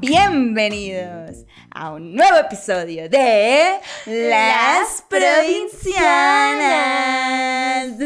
[0.00, 7.98] Bienvenidos a un nuevo episodio de Las Provincianas.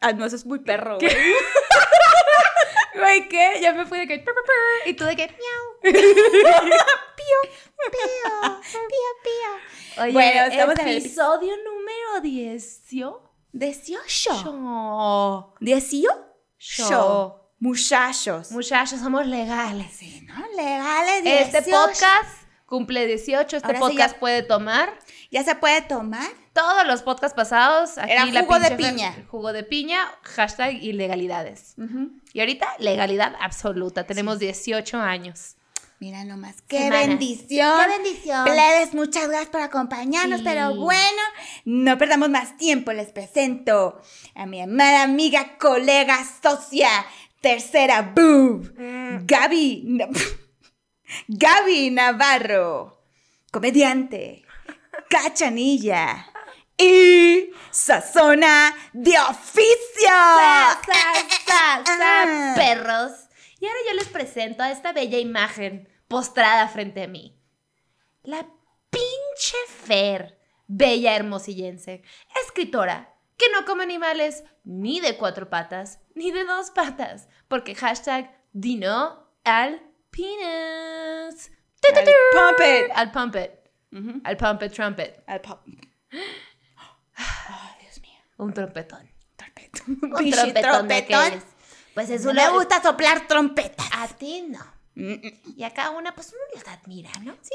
[0.00, 1.10] Ah, no, eso es muy perro, güey.
[2.94, 3.58] Güey, ¿qué?
[3.62, 4.24] Ya me fui de que...
[4.86, 5.26] Y tú de que...
[5.26, 5.80] Miau.
[5.80, 5.92] Pío,
[7.16, 7.40] pío,
[8.70, 9.50] pío, pío.
[10.02, 13.29] Oye, Bueno, estamos en el episodio número 18.
[13.52, 14.34] ¿Dieciocho?
[14.42, 15.54] Show.
[15.60, 16.26] ¿Dieciocho?
[16.58, 17.34] Show.
[17.58, 18.52] Muchachos.
[18.52, 19.92] Muchachos, somos legales.
[19.92, 20.34] Sí, ¿no?
[20.56, 21.70] Legales, Este 18.
[21.86, 23.56] podcast cumple 18.
[23.56, 24.98] Este Ahora sí podcast ya- puede tomar.
[25.30, 26.26] ¿Ya se puede tomar?
[26.52, 27.98] Todos los podcasts pasados.
[27.98, 29.26] Aquí Era la jugo de pinche Fer- piña.
[29.30, 31.74] Jugo de piña, hashtag ilegalidades.
[32.32, 34.04] Y ahorita, legalidad absoluta.
[34.06, 35.56] Tenemos 18 años.
[36.00, 37.78] Mira nomás, qué bendición.
[37.78, 38.44] ¡Qué bendición!
[38.46, 40.44] Plebes, muchas gracias por acompañarnos, Sí.
[40.46, 41.22] pero bueno,
[41.66, 42.90] no perdamos más tiempo.
[42.94, 44.00] Les presento
[44.34, 46.88] a mi amada amiga, colega, socia,
[47.42, 49.26] tercera boob, Mm.
[49.26, 49.98] Gaby.
[51.28, 53.02] Gaby Navarro,
[53.52, 54.42] comediante,
[55.10, 56.26] cachanilla
[56.78, 60.08] y sazona de oficio.
[60.08, 61.14] ¡Sa, sa,
[61.46, 62.52] sa, sa, Ah.
[62.56, 63.12] perros!
[63.62, 67.40] Y ahora yo les presento a esta bella imagen postrada frente a mí.
[68.24, 68.44] La
[68.90, 72.02] pinche Fer, bella hermosillense,
[72.44, 78.36] escritora, que no come animales ni de cuatro patas, ni de dos patas, porque hashtag
[78.52, 79.80] dino al
[80.10, 81.52] penis.
[81.94, 82.10] Al tu.
[82.32, 82.90] pump it.
[82.92, 83.50] Al pump it.
[83.92, 84.20] Ujú.
[84.24, 85.22] Al pump it trumpet.
[85.28, 85.62] Al pop.
[85.64, 85.70] Oh,
[87.80, 88.18] Dios mío.
[88.36, 89.08] Un trompetón.
[89.36, 89.82] Trompeta.
[89.86, 90.00] Un
[90.32, 91.44] trompetón trompetón.
[91.94, 92.46] Pues es No una...
[92.46, 93.88] me gusta soplar trompetas.
[93.92, 94.79] A ti no.
[94.94, 95.14] Mm.
[95.56, 97.36] Y a cada una, pues uno las admira, ¿no?
[97.40, 97.54] Sí.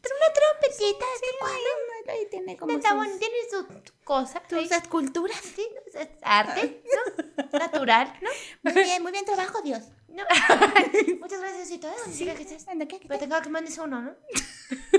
[0.00, 1.60] Pero una trompetita, ¿de cuál?
[2.08, 3.66] Ahí tiene como Está sus, bonita, tiene su
[4.04, 4.42] cosa.
[4.48, 5.40] sus esculturas.
[5.40, 7.58] Sí, es arte, ¿no?
[7.58, 8.30] Natural, ¿no?
[8.62, 9.82] Muy bien, muy bien trabajo, Dios.
[10.08, 10.22] No.
[11.20, 11.94] Muchas gracias, Cito, ¿eh?
[11.98, 12.64] Donde quiera que estés.
[13.08, 14.14] Pero tengo que mandes uno, ¿no?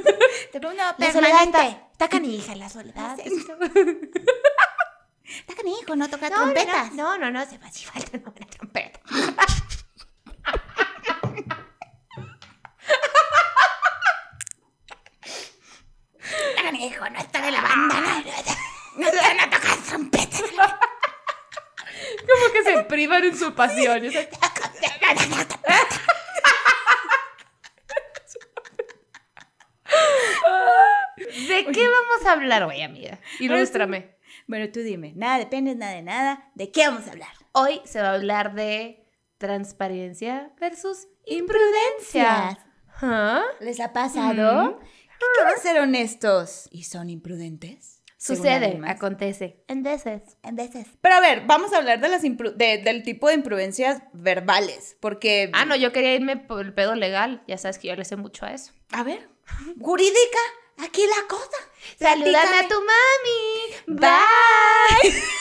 [0.52, 1.82] Te está, permanente.
[1.92, 3.18] está canija, la soledad.
[3.24, 3.46] Sí.
[5.40, 6.94] Está canijo, no toca trompetas.
[6.94, 9.00] No, no, no, se va, sí falta una trompeta.
[16.86, 17.96] Canijo, no está de la banda.
[18.98, 20.44] No, no, no, toca trompetas.
[22.22, 24.02] Como que se privan en su pasión.
[24.02, 24.14] ¿De
[31.72, 33.20] qué vamos a hablar hoy, amiga?
[33.40, 34.16] Ilústrame.
[34.48, 35.14] Bueno, tú dime.
[35.16, 36.52] Nada depende, nada de nada.
[36.54, 37.34] ¿De qué vamos a hablar?
[37.52, 39.08] Hoy se va a hablar de
[39.38, 42.60] transparencia versus imprudencia.
[43.02, 43.44] ¿Ah?
[43.60, 44.80] ¿Les ha pasado?
[44.80, 44.86] ¿Que
[45.38, 48.02] quieren ser honestos y son imprudentes?
[48.18, 49.64] Sucede, acontece.
[49.68, 50.22] En veces.
[50.42, 50.88] En veces.
[51.02, 55.52] Pero a ver, vamos a hablar de las de- del tipo de imprudencias verbales, porque...
[55.54, 57.44] Ah, no, yo quería irme por el pedo legal.
[57.48, 58.72] Ya sabes que yo le sé mucho a eso.
[58.92, 59.30] A ver,
[59.80, 60.40] jurídica,
[60.80, 61.58] aquí la cosa.
[62.00, 64.00] Salúdame a tu mami.
[64.00, 65.22] Bye.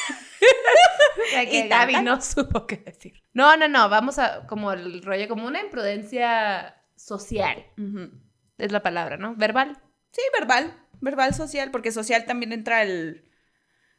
[1.50, 2.04] Y tan.
[2.04, 3.22] no supo qué decir.
[3.32, 3.88] No, no, no.
[3.88, 7.64] Vamos a como el rollo, como una imprudencia social.
[7.78, 8.10] Ujú.
[8.58, 9.34] Es la palabra, ¿no?
[9.36, 9.80] Verbal.
[10.12, 13.30] Sí, verbal, verbal social, porque social también entra el...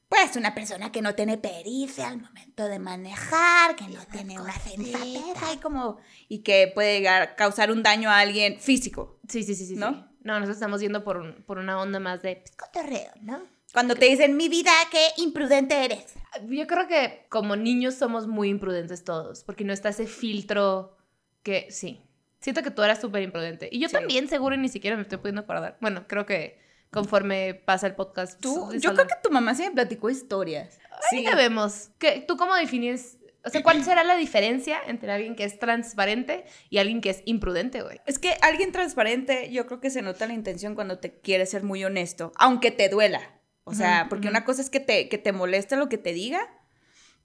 [0.07, 4.53] Pues una persona que no tiene pericia al momento de manejar, que no tiene una
[4.53, 5.97] sensatez ahí como...
[6.29, 9.19] Y que puede llegar causar un daño a alguien físico.
[9.27, 9.75] Sí, sí, sí, sí.
[9.75, 9.93] ¿No?
[9.93, 10.03] sí.
[10.21, 13.43] No, nosotros estamos yendo por, un- por una onda más de pues, cotorreo, ¿no?
[13.73, 16.13] Cuando te dicen, mi vida, qué imprudente eres.
[16.47, 20.95] Yo creo que como niños somos muy imprudentes todos, porque no está ese filtro
[21.43, 22.01] que sí.
[22.45, 23.69] Siento que tú eras súper imprudente.
[23.71, 23.93] Y yo Sí.
[23.95, 25.79] también, seguro, y ni siquiera me estoy pudiendo acordar.
[25.81, 26.59] Bueno, creo que
[26.91, 28.39] conforme pasa el podcast.
[28.39, 30.77] Tú, sí yo creo que tu mamá sí me platicó historias.
[31.11, 31.89] Ahí ya vemos.
[31.97, 33.17] ¿Qué- ¿Tú cómo defines?
[33.43, 37.23] O sea, ¿cuál será la diferencia entre alguien que es transparente y alguien que es
[37.25, 37.99] imprudente, güey?
[38.05, 41.63] Es que alguien transparente, yo creo que se nota la intención cuando te quiere ser
[41.63, 43.21] muy honesto, aunque te duela.
[43.63, 46.47] O sea, porque una cosa es que te, que te moleste lo que te diga,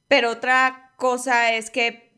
[0.08, 2.14] pero otra cosa es que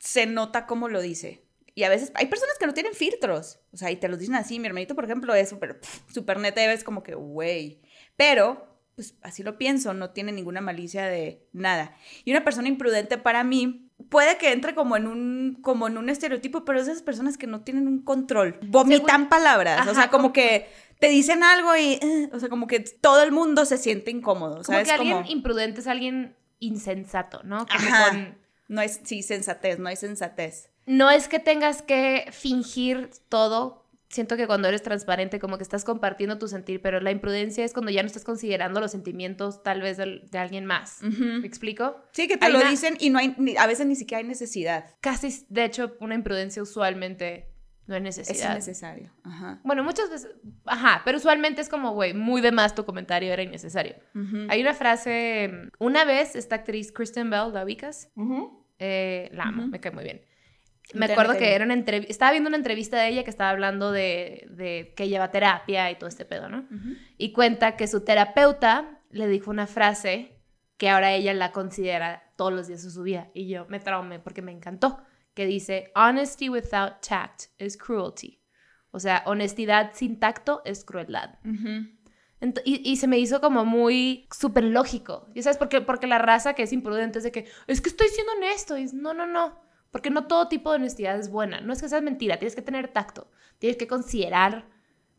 [0.00, 1.43] se nota cómo lo dice.
[1.74, 3.58] Y a veces hay personas que no tienen filtros.
[3.72, 4.58] O sea, y te los dicen así.
[4.60, 5.80] Mi hermanito, por ejemplo, es súper
[6.12, 7.80] súper neta y ves como que, güey.
[8.16, 11.96] Pero, pues así lo pienso, no tiene ninguna malicia de nada.
[12.24, 16.08] Y una persona imprudente para mí puede que entre como en un, como en un
[16.10, 18.58] estereotipo, pero es de esas personas que no tienen un control.
[18.68, 19.86] Vomitan palabras.
[19.88, 20.68] o sea, como como- que
[21.00, 24.52] te dicen algo y, eh, o sea, como que todo el mundo se siente incómodo.
[24.56, 24.86] Como ¿sabes?
[24.86, 27.66] que alguien Como- imprudente es alguien insensato, ¿no?
[27.66, 28.10] Como Ajá.
[28.10, 28.38] con-
[28.68, 30.70] No es, sí, sensatez, no hay sensatez.
[30.86, 35.84] No es que tengas que fingir todo siento que cuando eres transparente, como que estás
[35.84, 39.80] compartiendo tu sentir, pero la imprudencia es cuando ya no estás considerando los sentimientos tal
[39.82, 41.02] vez de, alguien más.
[41.02, 41.96] ¿Me explico?
[42.12, 44.24] Sí, que te Hay lo una- dicen y no hay, a veces ni siquiera hay
[44.28, 44.86] necesidad.
[45.00, 47.48] Casi, de hecho, una imprudencia usualmente
[47.88, 48.52] no Es necesidad.
[48.52, 49.10] innecesario.
[49.24, 49.60] Ajá.
[49.64, 50.30] Bueno, muchas veces,
[50.64, 53.96] ajá, pero usualmente es como, güey, muy de más tu comentario era innecesario.
[54.48, 58.10] Hay una frase, una vez esta actriz Kristen Bell, ¿la ubicas?
[58.78, 60.22] Eh, la amo, me cae muy bien.
[60.92, 63.90] Me acuerdo que era una entrevista, estaba viendo una entrevista de ella que estaba hablando
[63.90, 66.68] de, de que lleva terapia y todo este pedo, ¿no?
[67.16, 70.42] Y cuenta que su terapeuta le dijo una frase
[70.76, 73.30] que ahora ella la considera todos los días de su vida.
[73.32, 75.00] Y yo me traumé porque me encantó.
[75.32, 78.40] Que dice, honesty without tact is cruelty.
[78.90, 81.38] O sea, honestidad sin tacto es crueldad.
[81.44, 81.88] Ujú.
[82.40, 85.28] Ent- y, y se me hizo como muy súper lógico.
[85.34, 85.80] ¿Y sabes por qué?
[85.80, 88.76] Porque la raza que es imprudente es de que, es que estoy siendo honesto.
[88.76, 89.63] Y es, no, no, no.
[89.94, 91.60] Porque no todo tipo de honestidad es buena.
[91.60, 92.36] No es que seas mentira.
[92.38, 93.30] Tienes que tener tacto.
[93.60, 94.66] Tienes que considerar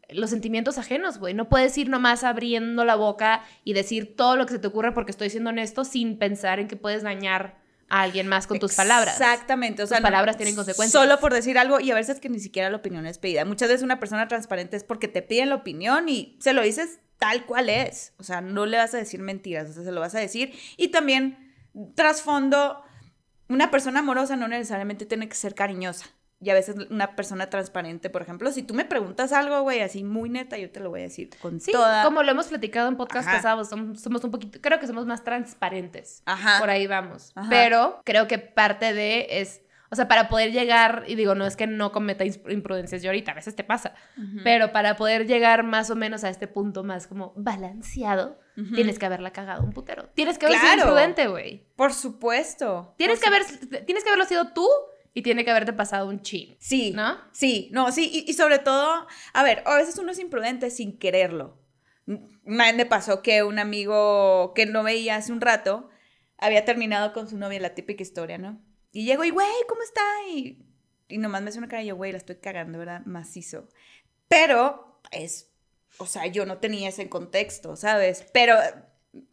[0.10, 1.34] los sentimientos ajenos, güey.
[1.34, 4.94] No puedes ir nomás abriendo la boca y decir todo lo que se te ocurra
[4.94, 7.58] porque estoy siendo honesto sin pensar en que puedes dañar
[7.88, 9.14] a alguien más con tus palabras.
[9.18, 9.82] Exactamente.
[9.82, 10.92] O sea, Tus no- palabras tienen consecuencias.
[11.02, 13.46] Solo por decir algo y a veces que ni siquiera la opinión es pedida.
[13.46, 17.00] Muchas veces una persona transparente es porque te piden la opinión y se lo dices
[17.18, 18.14] tal cual es.
[18.18, 20.52] O sea, no le vas a decir mentiras, o sea, se lo vas a decir.
[20.76, 21.54] Y también,
[21.96, 22.84] trasfondo,
[23.48, 26.08] una persona amorosa no necesariamente tiene que ser cariñosa.
[26.42, 30.04] Y a veces una persona transparente, por ejemplo, si tú me preguntas algo, güey, así
[30.04, 32.04] muy neta, yo te lo voy a decir con Sí, toda...
[32.04, 33.38] como lo hemos platicado en podcast Ajá.
[33.38, 36.22] pasados, somos, somos un poquito, creo que somos más transparentes.
[36.26, 36.60] Ajá.
[36.60, 37.32] Por ahí vamos.
[37.36, 37.50] Ajá.
[37.50, 41.56] Pero creo que parte de es, o sea, para poder llegar, y digo, no es
[41.56, 43.94] que no cometa imprudencias yo ahorita, a veces te pasa,
[44.44, 48.40] pero para poder llegar más o menos a este punto más como balanceado,
[48.74, 50.10] tienes que haberla cagado un putero.
[50.14, 51.68] Tienes que haber sido imprudente, güey.
[51.76, 52.94] Por supuesto.
[52.98, 54.68] Tienes Por que, haber, tienes que haberlo sido tú
[55.14, 56.56] y tiene que haberte pasado un chin.
[56.60, 57.18] Sí, ¿No?
[57.32, 60.98] Sí, no, sí, y, y sobre todo, a ver, a veces uno es imprudente sin
[60.98, 61.58] quererlo.
[62.44, 65.90] Me pasó que un amigo que no veía hace un rato
[66.38, 68.62] había terminado con su novia, la típica historia, ¿no?
[68.96, 70.02] Y llego y, güey, ¿cómo está?
[70.30, 70.66] Y,
[71.10, 73.02] y nomás me hace una cara y yo, güey, la estoy cagando, ¿verdad?
[73.06, 73.68] Macizo.
[74.30, 75.52] Pero es,
[75.98, 78.26] o sea, yo no tenía ese contexto, ¿sabes?
[78.34, 78.56] Pero,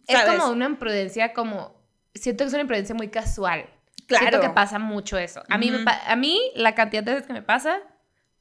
[0.08, 0.40] Es ¿sabes?
[0.40, 1.80] como una imprudencia como...
[2.12, 3.70] Siento que es una imprudencia muy casual.
[4.08, 4.26] Claro.
[4.28, 5.44] Siento que pasa mucho eso.
[5.48, 5.84] A mí, Ujú.
[5.84, 7.78] pa- a mí la cantidad de veces que me pasa,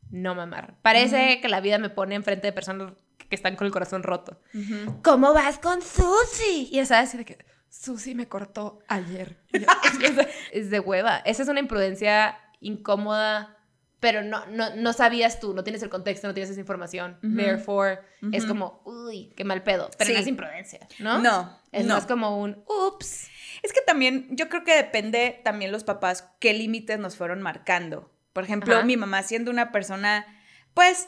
[0.10, 0.76] no me amarra.
[0.82, 2.94] Parece que la vida me pone enfrente de personas
[3.30, 4.42] que están con el corazón roto.
[4.56, 5.02] Ujú.
[5.04, 6.68] ¿Cómo vas con Susi?
[6.72, 7.38] Y esa así de que
[7.72, 9.38] Susi me cortó ayer.
[10.52, 11.18] Es de hueva.
[11.26, 13.58] Esa es una imprudencia incómoda,
[14.00, 17.18] pero no, no, no sabías tú, no tienes el contexto, no tienes esa información.
[17.22, 18.00] Therefore,
[18.32, 19.90] es como, uy, qué mal pedo.
[19.98, 20.14] Pero Sí.
[20.14, 21.20] no es imprudencia, ¿no?
[21.20, 21.94] No, Es no.
[21.96, 23.28] más como un, ups.
[23.64, 28.12] Es que también, yo creo que depende también los papás qué límites nos fueron marcando.
[28.34, 28.86] Por ejemplo, Ajá.
[28.86, 30.26] mi mamá siendo una persona,
[30.74, 31.08] pues,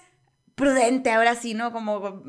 [0.56, 1.72] prudente, ahora sí, ¿no?
[1.72, 2.24] Como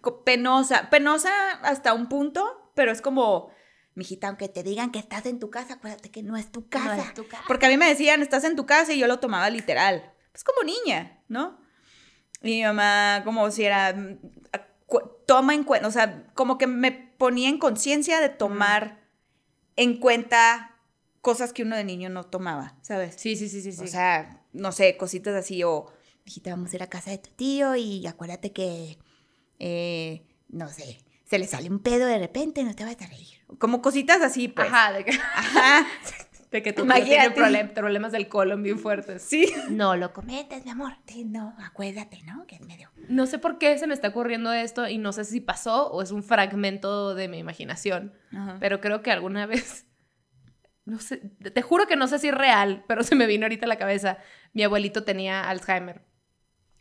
[0.00, 1.30] co- penosa, penosa
[1.62, 3.50] hasta un punto, pero es como,
[3.96, 6.94] mijita, aunque te digan que estás en tu casa, acuérdate que no es tu casa.
[6.94, 7.42] No es tu casa.
[7.48, 10.14] Porque a mí me decían, estás en tu casa y yo lo tomaba literal.
[10.30, 11.60] Pues como niña, ¿no?
[12.40, 14.20] Y mi mamá, como si era, mm,
[15.26, 19.00] toma en cuenta, o sea, como que me ponía en conciencia de tomar
[19.74, 20.76] en cuenta
[21.20, 23.16] cosas que uno de niño no tomaba, ¿sabes?
[23.18, 23.72] Sí, sí, sí, sí.
[23.72, 23.82] sí.
[23.82, 25.92] O sea, no sé, cositas así, o,
[26.24, 28.98] hijita, vamos a ir a casa de tu tío y acuérdate que,
[29.58, 33.28] eh, no sé, se le sale un pedo de repente, no te vas a reír.
[33.58, 34.68] Como cositas así, pues.
[34.68, 35.86] Ajá, de que, Ajá.
[36.50, 37.40] de que tu tío tiene Imagínate.
[37.40, 39.22] problem- problemas del colon bien fuertes.
[39.22, 39.52] Sí.
[39.70, 40.94] No lo cometas, mi amor.
[41.06, 42.46] Sí, no, acuérdate, ¿no?
[42.46, 42.90] Que es medio.
[43.08, 46.02] No sé por qué se me está ocurriendo esto y no sé si pasó o
[46.02, 48.56] es un fragmento de mi imaginación, Ajá.
[48.60, 49.86] pero creo que alguna vez,
[50.84, 53.66] no sé, te juro que no sé si es real, pero se me vino ahorita
[53.66, 54.18] a la cabeza.
[54.54, 56.02] Mi abuelito tenía Alzheimer.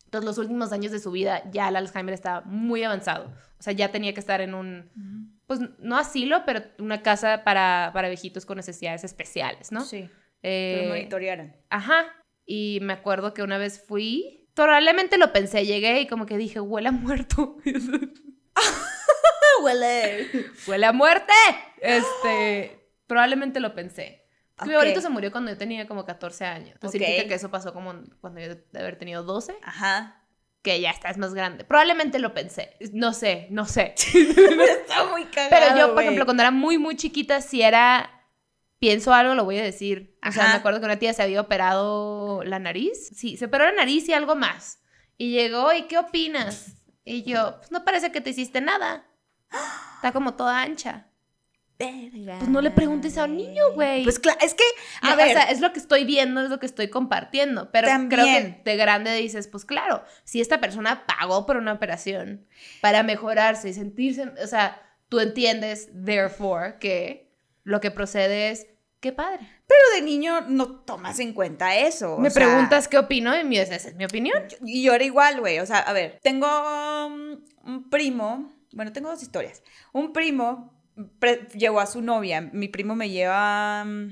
[0.06, 3.34] Entonces, los últimos años de su vida ya el Alzheimer estaba muy avanzado.
[3.60, 7.92] O sea, ya tenía que estar en un, pues no asilo, pero una casa para,
[7.94, 9.82] para viejitos con necesidades especiales, ¿no?
[9.82, 10.10] Sí.
[10.44, 11.56] Eh, Que lo monitorearan.
[11.70, 12.06] Ajá.
[12.46, 16.60] Y me acuerdo que una vez fui, probablemente lo pensé, llegué y como que dije,
[16.60, 17.58] huele a muerto.
[19.64, 20.28] huele.
[20.68, 21.34] huele a muerte.
[21.82, 24.24] Este, probablemente lo pensé.
[24.66, 26.72] Mi abuelito se murió cuando yo tenía como 14 años.
[26.74, 27.06] Entonces Ok.
[27.06, 30.24] significa que eso pasó como cuando yo de haber tenido 12, Ajá.
[30.62, 31.64] Que ya estás más grande.
[31.64, 32.76] Probablemente lo pensé.
[32.94, 33.94] No sé, no sé.
[33.98, 35.50] Está muy cagado.
[35.50, 38.14] Pero yo, por ejemplo, cuando era muy, muy chiquita, si era.
[38.80, 40.20] Pienso algo, lo voy a decir.
[40.28, 40.54] O sea, Ajá.
[40.54, 43.10] me acuerdo que una tía se había operado la nariz.
[43.16, 44.80] Sí, se operó la nariz y algo más.
[45.18, 46.76] Y llegó, ¿y qué opinas?
[47.04, 49.08] Y yo, pues no parece que te hiciste nada.
[49.96, 51.08] Está como toda ancha.
[51.80, 52.38] Verga.
[52.40, 54.04] Pues no le preguntes a un niño, güey.
[54.04, 54.64] Pues claro, es que,
[55.02, 57.72] a No, ver, o sea, es lo que estoy viendo, es lo que estoy compartiendo.
[57.72, 58.62] Pero creo También.
[58.64, 62.48] que de grande dices, pues claro, si esta persona pagó por una operación
[62.82, 67.32] para mejorarse y sentirse, o sea, tú entiendes, therefore, que
[67.64, 68.66] lo que procede es,
[69.00, 69.48] qué padre.
[69.68, 72.18] pero de niño no tomas en cuenta eso.
[72.18, 74.42] Me sea, preguntas qué opino y mi- esa es mi opinión.
[74.66, 75.60] Y yo era igual, güey.
[75.60, 76.48] O sea, a ver, tengo
[77.06, 79.62] um, un primo, bueno, tengo dos historias.
[79.94, 80.74] Un primo
[81.56, 82.42] llevó a su novia.
[82.42, 83.84] Mi primo me lleva.
[83.86, 84.10] um,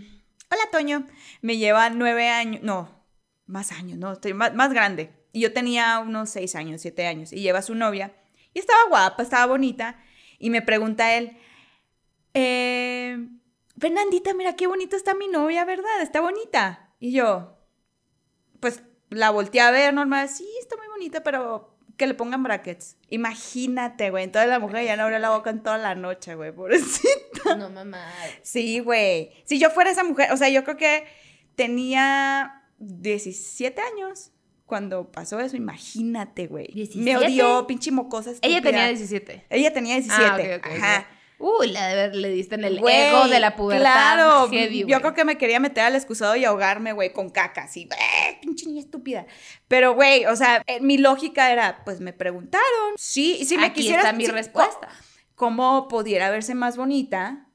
[0.52, 1.06] hola, Toño.
[1.42, 2.62] Me lleva nueve años.
[2.64, 3.06] No,
[3.46, 5.12] más años, no, estoy más, más grande.
[5.32, 7.34] Y yo tenía unos seis años, siete años.
[7.34, 8.14] Y lleva a su novia.
[8.54, 10.02] Y estaba guapa, estaba bonita.
[10.40, 11.38] Y me pregunta él.
[12.34, 13.18] Eh,
[13.78, 16.02] Fernandita, mira qué bonita está mi novia, ¿verdad?
[16.02, 16.94] Está bonita.
[17.00, 17.58] Y yo,
[18.60, 22.98] pues la volteé a ver normal, sí, está muy bonita, pero que le pongan brackets.
[23.10, 24.24] Imagínate, güey.
[24.24, 27.10] Entonces la mujer ya no abrió la boca en toda la noche, güey, pobrecita.
[27.58, 28.04] No, mamá.
[28.42, 29.32] Sí, güey.
[29.46, 31.06] Si yo fuera esa mujer, o sea, yo creo que
[31.56, 34.32] tenía 17 años
[34.66, 35.56] cuando pasó eso.
[35.56, 36.68] Imagínate, güey.
[36.70, 37.18] Me 17.
[37.18, 39.46] odió, pinche mocosa Ella tenía 17.
[39.50, 40.62] Ella tenía 17.
[40.64, 40.68] Ah.
[40.76, 41.08] Ajá.
[41.38, 43.82] Uy, la de ver, le diste en el Güey, ego de la pubertad.
[43.84, 45.00] Claro, heavy, yo güey.
[45.02, 48.68] creo que me quería meter al excusado y ahogarme, güey, con caca, así, ¡eh, pinche
[48.68, 49.26] niña estúpida!
[49.68, 53.66] Pero, güey, o sea, eh, mi lógica era, pues me preguntaron, sí, y si me
[53.66, 54.06] Aquí quisieras...
[54.06, 54.88] está mi si- respuesta.
[55.36, 57.48] ¿Cómo pudiera verse más bonita?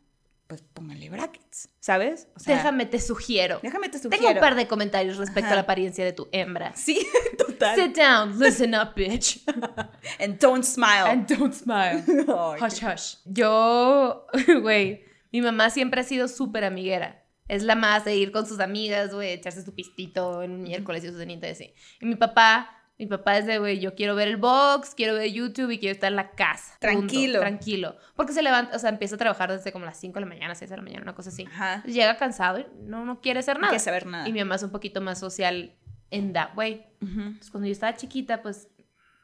[0.47, 2.27] Pues póngale brackets, ¿sabes?
[2.37, 3.61] O sea, Déjame te sugiero.
[3.63, 4.35] déjame te Tengo sugiero.
[4.35, 5.53] un par de comentarios respecto Ajá.
[5.53, 6.75] a la apariencia de tu hembra.
[6.75, 7.07] Sí,
[7.39, 7.77] total.
[7.77, 9.41] Sit down, listen up, bitch.
[10.19, 11.07] And don't smile.
[11.07, 12.03] And don't smile.
[12.29, 13.15] Ay, Hush, hush.
[13.25, 14.27] Yo,
[14.61, 17.20] güey, mi mamá siempre ha sido súper amiguera.
[17.51, 21.03] Es la más de ir con sus amigas, güey, echarse su pistito en un miércoles
[21.05, 21.75] y su cenita y así.
[22.01, 25.31] Y mi papá, mi papá es de, güey, yo quiero ver el box, quiero ver
[25.33, 26.75] YouTube y quiero estar en la casa.
[26.81, 27.41] punto, Tranquilo.
[27.41, 27.97] tranquilo.
[28.15, 30.55] Porque se levanta, o sea, empieza a trabajar desde como las 5 de la mañana,
[30.55, 31.45] 6 de la mañana, una cosa así.
[31.47, 31.83] Ajá.
[31.85, 33.71] Llega cansado y no, no quiere hacer No nada.
[33.71, 34.29] quiere saber nada.
[34.29, 35.75] Y mi mamá es un poquito más social
[36.11, 36.87] en that way.
[37.03, 37.21] Ujú.
[37.21, 38.69] Entonces, cuando yo estaba chiquita, pues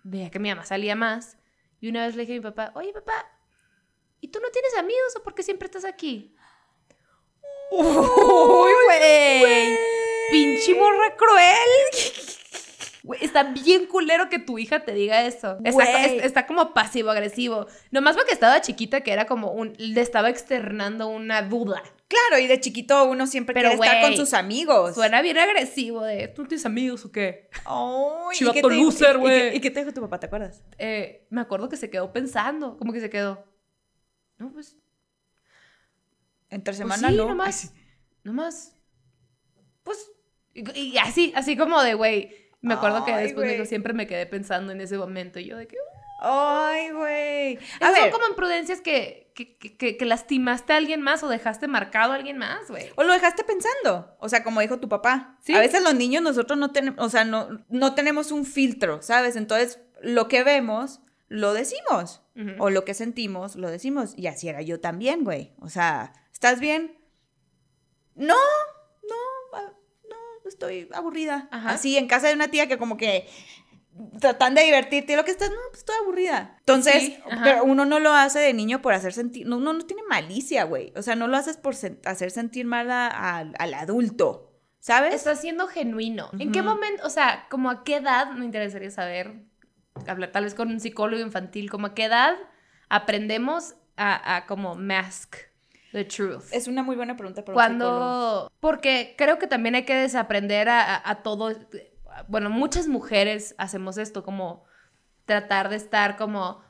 [0.03, 1.37] veía que mi mamá salía más.
[1.81, 3.13] Y una vez le dije a mi papá, oye, papá,
[4.21, 6.35] ¿y tú no tienes amigos o por qué siempre estás aquí?
[7.71, 9.79] ¡Uy, güey!
[10.31, 12.27] ¡Pinche morra cruel!
[13.07, 15.59] Güey, está bien culero que tu hija te diga eso.
[15.63, 17.69] Está, es- está como pasivo-agresivo.
[17.93, 19.75] Nomás porque estaba chiquita que era como un...
[19.79, 21.81] Le estaba externando una duda.
[22.09, 24.97] Claro, y de chiquito uno siempre Pero, quiere estar con sus amigos.
[24.97, 26.27] Suena bien agresivo de...
[26.27, 27.49] ¿Tú no tienes amigos o qué?
[27.65, 27.83] Ay,
[28.33, 29.57] ¿y Chivato qué te loser, y- güey.
[29.57, 30.19] ¿Y, qué te dijo tu papá?
[30.19, 30.65] ¿Te acuerdas?
[30.77, 32.77] Eh, me acuerdo que se quedó pensando.
[32.77, 33.45] Como que se quedó...
[34.39, 34.77] No, pues...
[36.51, 37.29] Entre Pues semana sí, no.
[37.29, 37.73] nomás.
[38.25, 38.77] Nomás.
[39.83, 40.11] Pues.
[40.55, 42.35] Y, y así, así como de, güey.
[42.63, 43.67] Me acuerdo que después güey.
[43.67, 45.39] siempre me quedé pensando en ese momento.
[45.39, 45.77] Y yo de que.
[46.21, 47.59] Ay, güey.
[47.81, 51.69] A ver, son como imprudencias que, que, que- que- lastimaste a alguien más o dejaste
[51.69, 52.87] marcado a alguien más, güey.
[52.97, 54.17] o lo dejaste pensando.
[54.19, 55.39] O sea, como dijo tu papá.
[55.45, 55.55] Sí.
[55.55, 59.37] A veces los niños nosotros no tenemos, o sea, no, no tenemos un filtro, ¿sabes?
[59.37, 62.23] Entonces, lo que vemos, lo decimos.
[62.59, 64.13] O lo que sentimos, lo decimos.
[64.17, 65.55] Y así era yo también, güey.
[65.59, 66.99] O sea, ¿estás bien?
[68.15, 69.15] No, no,
[69.55, 69.73] ah,
[70.11, 70.17] no,
[70.47, 71.49] estoy aburrida.
[71.51, 71.71] Ajá.
[71.71, 73.27] Así, en casa de una tía que como que
[74.21, 76.57] tratan de divertirte y lo que estás, no, pues estoy aburrida.
[76.59, 79.87] Entonces, Sí, pero uno no lo hace de niño por hacer sentir, no, uno no
[79.87, 80.93] tiene malicia, güey.
[80.95, 85.15] O sea, no lo haces por sen- hacer sentir mal a- a- al adulto, ¿sabes?
[85.15, 86.29] Está siendo genuino.
[86.39, 89.43] ¿En qué momento, o sea, como a qué edad, me interesaría saber,
[90.07, 92.37] hablar tal vez con un psicólogo infantil, como a qué edad
[92.91, 95.37] aprendemos a, a como mask
[95.97, 96.45] the truth?
[96.53, 97.55] Es una muy buena pregunta para.
[97.55, 101.53] Cuando, porque creo que también hay que desaprender a, a- a todo,
[102.29, 104.65] bueno, muchas mujeres hacemos esto, como
[105.25, 106.65] tratar de estar como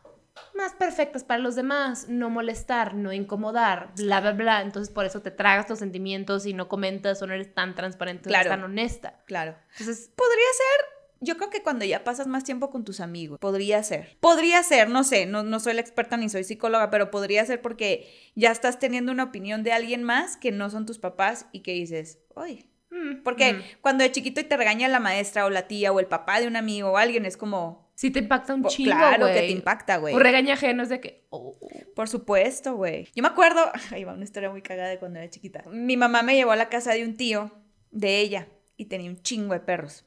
[0.54, 4.61] más perfectas para los demás, no molestar, no incomodar, bla, bla, bla.
[4.62, 8.28] Entonces por eso te tragas los sentimientos y no comentas o no eres tan transparente,
[8.28, 8.61] no eres Claro.
[8.62, 9.23] tan honesta.
[9.26, 9.56] Claro.
[9.73, 13.82] Entonces, Podría ser, yo creo que cuando ya pasas más tiempo con tus amigos, podría
[13.82, 14.16] ser.
[14.20, 17.62] Podría ser, no sé, no, no soy la experta ni soy psicóloga, pero podría ser
[17.62, 21.61] porque ya estás teniendo una opinión de alguien más que no son tus papás y
[21.61, 22.68] que dices, uy.
[22.90, 23.62] mm, Porque mm.
[23.80, 26.46] cuando de chiquito y te regaña la maestra o la tía o el papá de
[26.46, 29.50] un amigo o alguien, es como, sí te impacta un po- chingo, claro que te
[29.50, 30.14] impacta, güey.
[30.14, 31.58] O regaña ajeno es de que, oh,
[31.94, 33.08] Por supuesto, güey.
[33.14, 35.64] Yo me acuerdo, ahí va una historia muy cagada de cuando era chiquita.
[35.70, 37.52] Mi mamá me llevó a la casa de un tío
[37.90, 40.04] de ella y tenía un chingo de perros.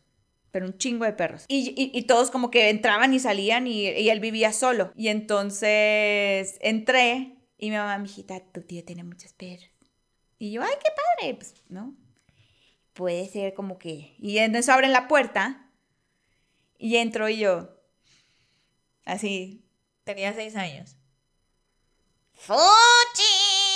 [0.51, 1.46] Pero un chingo de perros.
[1.48, 4.91] Y, y- todos como que entraban y salían y, él vivía solo.
[4.96, 9.70] Y entonces entré y mi mamá, mijita, tu tío tiene muchos perros.
[10.39, 11.36] Y yo, ay, qué padre.
[11.36, 11.96] Pues, ¿no?
[12.94, 14.15] Puede ser como que...
[14.18, 15.70] Y entonces abren la puerta
[16.77, 17.70] y entro y yo,
[19.06, 19.65] así,
[20.06, 20.96] tenía seis años.
[22.34, 23.70] ¡Fuchi!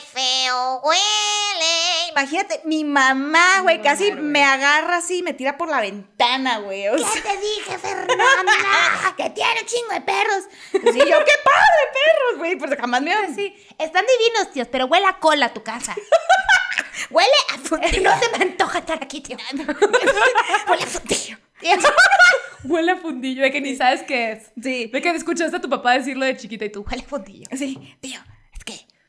[0.00, 1.85] feo huele.
[2.16, 4.22] Imagínate, mi mamá, güey, casi güey.
[4.22, 6.88] me agarra así y me tira por la ventana, güey.
[6.88, 8.52] O sea, ¿Qué te dije, Fernanda?
[9.18, 10.44] que tiene un chingo de perros.
[10.72, 12.56] sí, yo, qué padre, perros, güey.
[12.56, 15.94] Pues jamás me iban Sí, están divinos, tíos, pero huele a cola a tu casa.
[17.10, 18.10] Huele a fundillo.
[18.10, 19.36] no se me antoja estar aquí, tío.
[19.52, 21.36] Huele a fundillo.
[22.64, 24.50] Huele a fundillo, de que ni sabes qué es.
[24.60, 24.86] Sí.
[24.86, 27.46] De que escuchaste a tu papá decirlo de chiquita y tú, huele a fundillo.
[27.54, 28.18] Sí, tío,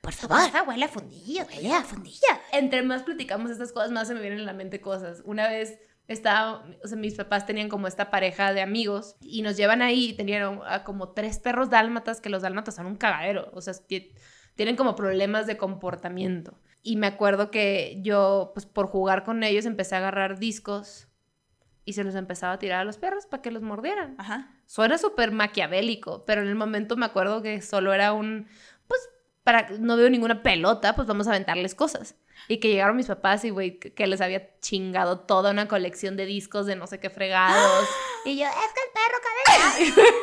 [0.08, 0.70] por Favor, favor.
[0.70, 2.18] huele a fundillo, huele a fundillo.
[2.54, 5.22] Entre más platicamos estas cosas, más se me vienen a la mente cosas.
[5.26, 9.58] Una vez estaba, o sea, mis papás tenían como esta pareja de amigos y nos
[9.58, 13.50] llevan ahí y tenían a como tres perros dálmatas, que los dálmatas son un cagadero,
[13.54, 14.14] o sea, ti-
[14.56, 16.58] tienen como problemas de comportamiento.
[16.82, 21.10] Y me acuerdo que yo, pues por jugar con ellos, empecé a agarrar discos
[21.84, 24.16] y se los empezaba a tirar a los perros para que los mordieran.
[24.18, 24.54] Ajá.
[24.66, 28.48] Suena súper maquiavélico, pero en el momento me acuerdo que solo era un,
[29.48, 32.16] para, no veo ninguna pelota, pues vamos a aventarles cosas.
[32.50, 36.18] Y que llegaron mis papás y, güey, que, que les había chingado toda una colección
[36.18, 37.88] de discos de no sé qué fregados.
[38.26, 40.12] Y yo, es que el perro cabeza.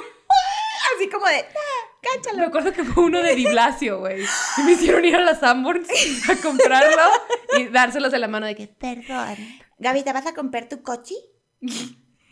[0.95, 2.41] Así como de, ah, cáchalo.
[2.41, 4.27] Me acuerdo que fue uno de Di Blasio, güey.
[4.59, 5.89] Y me hicieron ir a las Sanborns
[6.29, 7.03] a comprarlo
[7.57, 9.39] y dárselos de la mano de que, Perdón.
[9.79, 11.15] Gaby, ¿te vas a comprar tu coche?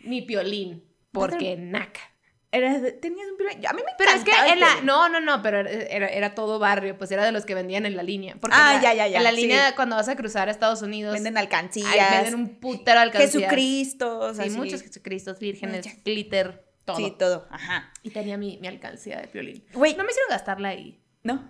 [0.03, 2.12] mi piolín, porque naca.
[2.55, 3.65] Eras de- tenías un piolín.
[3.65, 4.85] A mí me Pero es que el en la, piolín.
[4.85, 7.85] no, no, no, pero era, era- era todo barrio, pues era de los que vendían
[7.87, 8.35] en la línea.
[8.39, 9.37] Porque Ah, la- ya, ya, ya, En la sí.
[9.37, 11.87] línea, cuando vas a cruzar a Estados Unidos, Venden alcancías.
[11.91, 13.33] Ay, venden un putero de alcancías.
[13.33, 14.19] Jesucristo.
[14.19, 16.97] o sea, Sí, muchos Jesucristos, vírgenes, glitter, todo.
[16.97, 17.47] Sí, todo.
[17.49, 17.91] Ajá.
[18.03, 19.65] Y tenía mi, mi alcancía de violín.
[19.73, 19.95] Güey.
[19.95, 21.01] No me hicieron gastarla ahí.
[21.23, 21.43] ¿No?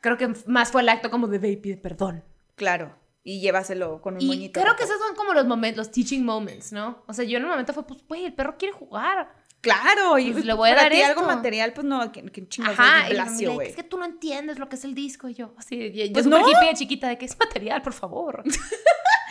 [0.00, 2.24] Creo que más fue el acto como de baby, perdón.
[2.56, 2.96] Claro.
[3.22, 4.60] Y llévaselo con un Y moñito.
[4.60, 7.02] creo que esos son como los momentos, los teaching moments, ¿no?
[7.06, 9.30] O sea, yo en un momento fue, pues, güey, el perro quiere jugar.
[9.60, 10.18] Claro.
[10.18, 12.78] Y Pues le voy a para dar ti algo material, pues no, que, que chingados
[12.78, 13.68] Ajá, me- güey.
[13.70, 15.28] es que tú no entiendes lo que es el disco.
[15.28, 16.48] Y yo, así, yo, yo Pues súper no.
[16.48, 18.42] hippie chiquita, de que es material, por favor.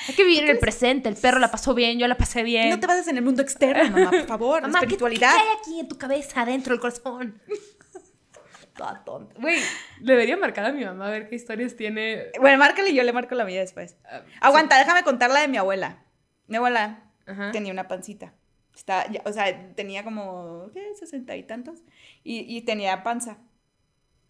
[0.09, 1.09] Hay que vivir en el presente.
[1.09, 2.69] El perro la pasó bien, yo la pasé bien.
[2.69, 4.61] No te bases en el mundo externo, mamá, por favor.
[4.61, 5.31] Mamá, ¿qué- espiritualidad.
[5.33, 7.41] ¿qué, hay aquí en tu cabeza, adentro del corazón?
[8.75, 9.33] Toda tonta.
[9.39, 9.59] Güey,
[10.01, 12.27] debería marcar a mi mamá a ver qué historias tiene.
[12.39, 13.97] Bueno, márcale y yo le marco la mía después.
[14.05, 16.03] Ah, Aguanta, déjame contar la de mi abuela.
[16.45, 17.51] Mi abuela Ajá.
[17.51, 18.35] tenía una pancita.
[18.77, 20.93] Está, ya- o sea, tenía como, ¿qué?
[20.95, 21.79] Sesenta y tantos.
[22.23, 23.39] Y, y tenía panza.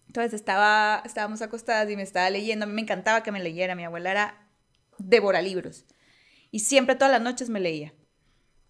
[0.08, 2.64] Entonces estaba, estábamos acostadas y me estaba leyendo.
[2.64, 3.76] A mí me encantaba que me leyera.
[3.76, 4.48] Mi abuela era
[4.98, 5.86] devora libros.
[6.50, 7.94] Y siempre todas las noches me leía.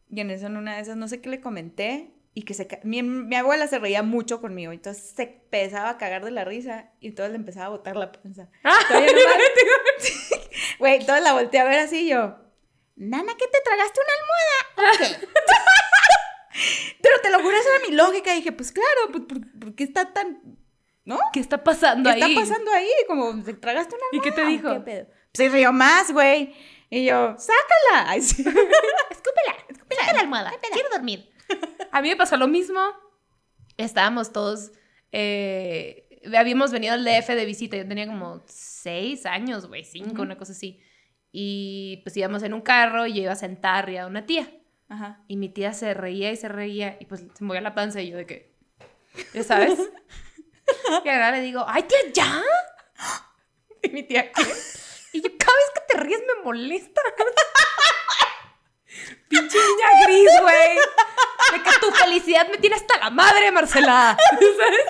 [0.09, 2.11] Y en eso, en una de esas, no sé qué le comenté.
[2.33, 2.67] Y que se...
[2.83, 4.71] Mi, mi abuela se reía mucho conmigo.
[4.71, 6.89] Entonces se empezaba a cagar de la risa.
[6.99, 8.49] Y entonces le empezaba a botar la panza.
[8.63, 8.79] Ah,
[10.79, 12.35] Güey, entonces la volteé a ver así yo.
[12.97, 14.93] Nana, ¿qué te tragaste una almohada?
[14.93, 15.27] ¿O qué?
[17.01, 18.33] Pero te lo juro, esa era mi lógica.
[18.33, 20.57] Y dije, pues claro, pues, ¿por, por qué está tan.
[21.05, 21.19] ¿No?
[21.31, 22.31] ¿Qué está pasando ¿Qué ahí?
[22.33, 22.89] está pasando ahí?
[23.07, 24.35] Como, ¿te tragaste una ¿Y almohada?
[24.35, 24.73] qué te dijo?
[24.73, 25.07] ¿Qué pedo?
[25.33, 26.53] Se rió más, güey.
[26.89, 28.09] Y yo, sácala.
[28.11, 28.41] Ay, sí.
[28.41, 29.55] Escúpela.
[29.69, 30.53] Escúpela la almohada.
[30.73, 31.29] Quiero dormir.
[31.91, 32.81] A mí me pasó lo mismo.
[33.77, 34.71] Estábamos todos.
[35.11, 36.03] eh,
[36.35, 37.77] habíamos venido al DF de visita.
[37.77, 40.81] Yo tenía como seis años, güey, cinco, una cosa así.
[41.39, 44.49] Y pues íbamos en un carro y yo iba a sentar ya a una tía.
[44.89, 45.19] Ajá.
[45.27, 46.97] Y mi tía se reía y se reía.
[46.99, 48.55] Y pues se movía la panza y yo de que.
[49.35, 49.77] ¿Ya sabes?
[51.05, 52.41] y ahora le digo, ¡ay, tía, ya!
[53.83, 54.41] Y mi tía, ¿qué?
[55.13, 57.01] Y yo, cada vez que te ríes me molesta.
[59.29, 60.75] Pinche niña gris, güey.
[61.51, 64.17] De que tu felicidad me tiene hasta la madre, Marcela.
[64.31, 64.85] ¿Sabes?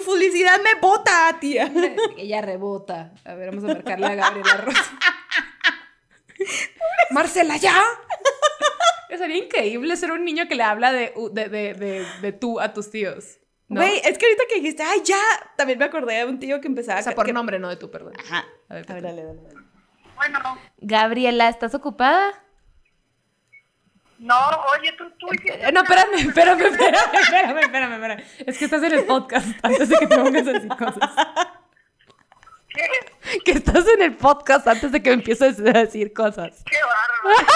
[0.00, 1.70] Tu felicidad me bota, tía.
[2.16, 3.12] Ella rebota.
[3.24, 4.92] A ver, vamos a marcarle a Gabriela Rosa.
[7.10, 7.82] Marcela, ya.
[9.18, 12.72] Sería increíble ser un niño que le habla de, de, de, de, de tú a
[12.72, 13.38] tus tíos.
[13.68, 13.80] ¿no?
[13.80, 15.20] Güey, es que ahorita que dijiste, ay, ya.
[15.56, 17.14] También me acordé de un tío que empezaba O sea, a.
[17.14, 18.14] por que- nombre, no de tú, perdón.
[18.18, 18.46] Ajá.
[18.68, 19.60] A ver, A ver, dale, dale, dale.
[20.16, 20.38] Bueno,
[20.78, 22.32] Gabriela, ¿estás ocupada?
[24.20, 24.36] No,
[24.78, 28.24] oye, tú, tú hiciste Eh, No, espérame, espérame, espérame, espérame, espérame, espérame.
[28.46, 31.10] Es que estás en el podcast antes de que te pongas a decir cosas.
[32.68, 33.40] ¿Qué?
[33.44, 36.62] Que estás en el podcast antes de que empieces a decir cosas.
[36.70, 37.46] ¡Qué bárbaro!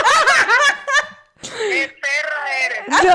[1.42, 3.04] ¡Qué perra eres!
[3.04, 3.14] No,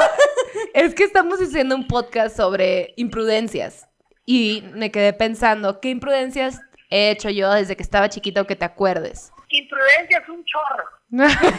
[0.74, 3.88] es que estamos haciendo un podcast sobre imprudencias.
[4.26, 6.60] Y me quedé pensando, ¿qué imprudencias
[6.92, 9.32] he hecho yo desde que estaba chiquita o que te acuerdes?
[9.50, 10.86] Imprudencia es un chorro.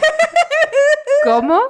[1.23, 1.61] ¿Cómo?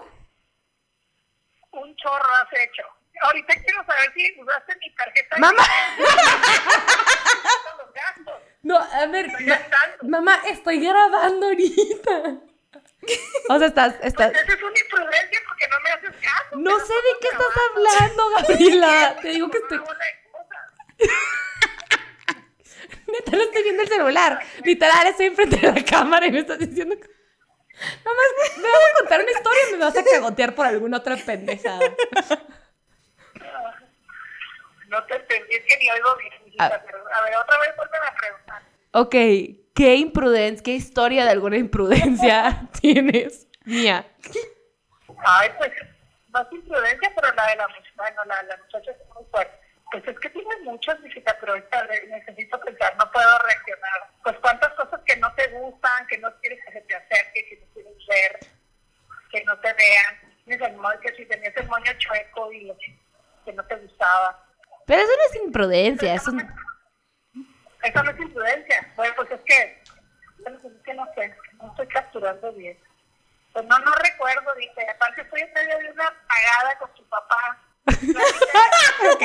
[1.71, 2.83] Un chorro has hecho.
[3.23, 5.37] Ahorita quiero saber si usaste mi tarjeta.
[5.37, 5.63] Mamá.
[7.77, 8.41] los gastos.
[8.63, 9.97] No, a ver, Estoy ma- gastando.
[10.03, 12.35] mamá, estoy grabando ahorita.
[13.49, 14.31] O sea, estás, estás...
[14.33, 16.55] Esa es una imprudencia porque no me haces caso.
[16.57, 19.15] No sé de qué estás hablando, Gabriela.
[19.21, 19.77] Te digo que estoy...
[19.79, 20.61] bola de cosas.
[23.07, 23.31] Neta,
[23.61, 24.39] viendo el celular.
[24.63, 26.95] Literal, estoy enfrente de la cámara y me estás diciendo
[27.81, 28.03] que...
[28.03, 31.17] Nomás me vas a contar una historia y me vas a cagotear por alguna otra
[31.17, 31.79] pendejada.
[34.87, 36.33] No te entendí, es que ni oigo bien.
[36.47, 36.81] hijita, Ah.
[36.85, 38.61] pero, a ver, otra vez vuelven a preguntar.
[38.93, 39.15] Ok,
[39.73, 44.05] ¿qué imprudencia, qué historia de alguna imprudencia tienes mía?
[45.23, 45.71] Ay, pues,
[46.33, 49.53] no es imprudencia, pero la de la bueno, la, la muchacha es muy fuerte.
[49.91, 54.09] Pues es que tiene muchas visitas, pero ahorita necesito pensar, no puedo reaccionar.
[54.23, 57.57] Pues cuántas cosas que no te gustan, que no quieres que se te acerque, que
[57.57, 57.70] no
[58.11, 58.39] ver,
[59.31, 60.31] que no te vean.
[60.47, 62.69] El moño, que si tenías el moño chueco y
[63.45, 64.43] que no te gustaba.
[64.85, 66.43] Pero eso no es imprudencia, eso no-
[67.83, 68.91] Eso no es imprudencia.
[68.97, 69.81] Bueno, pues es que,
[70.39, 72.77] bueno, pues es que no sé, no estoy capturando bien.
[73.53, 74.85] Pues no, no recuerdo, dice.
[74.93, 77.61] Aparte estoy en medio de una pagada con su papá.
[79.13, 79.23] Ok,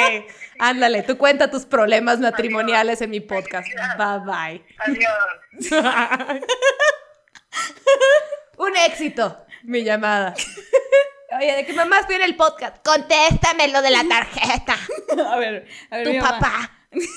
[0.58, 3.68] ándale, tú cuenta tus problemas matrimoniales en mi podcast.
[3.98, 4.64] Bye bye.
[4.78, 6.40] Adiós.
[8.58, 10.34] Un éxito, mi llamada.
[11.38, 12.76] Oye, ¿de qué mamá estoy en el podcast?
[12.84, 14.76] Contéstame lo de la tarjeta.
[15.30, 16.04] A ver, a ver.
[16.04, 16.30] Tu mi mamá.
[16.40, 16.70] papá.
[16.92, 17.08] Uy,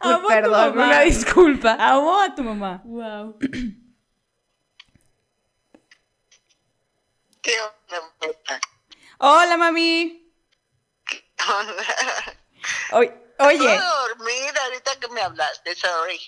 [0.00, 0.86] Amo a tu perdón, mamá.
[0.86, 1.76] una disculpa.
[1.78, 2.82] Amo a tu mamá.
[2.84, 3.38] Wow.
[7.42, 8.60] ¿Qué onda, puta?
[9.18, 10.32] Hola, mami.
[11.06, 11.84] ¿Qué onda?
[12.92, 13.58] Oye.
[13.58, 16.18] Puedo dormir ahorita que me hablaste, sorry.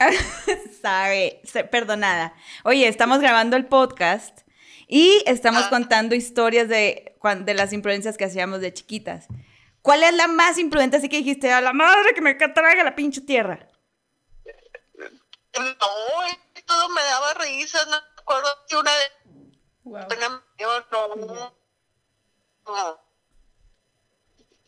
[0.82, 2.34] Sabe, se- perdonada.
[2.64, 4.40] Oye, estamos grabando el podcast
[4.88, 5.70] y estamos Ah.
[5.70, 7.16] contando historias de,
[7.54, 9.26] las imprudencias que hacíamos de chiquitas.
[9.82, 10.96] ¿Cuál es la más imprudente?
[10.96, 13.68] Así que dijiste, a la madre que me traga la pinche tierra.
[15.58, 15.74] No,
[16.66, 19.12] todo me daba risa, no me acuerdo que una vez
[19.84, 20.06] Wow.
[20.58, 21.54] yo no.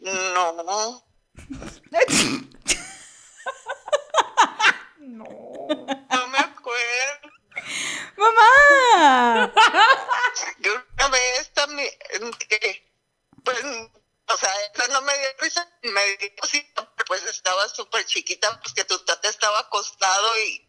[0.01, 0.63] No.
[0.65, 1.05] No.
[5.03, 7.31] No me acuerdo.
[8.17, 9.53] ¡Mamá!
[10.61, 11.91] Yo una vez también,
[12.49, 12.93] que,
[13.45, 18.61] pues, o sea, eso no me dio risa, me dio cosita, pues estaba súper chiquita,
[18.61, 20.69] pues que tu tata estaba acostado y,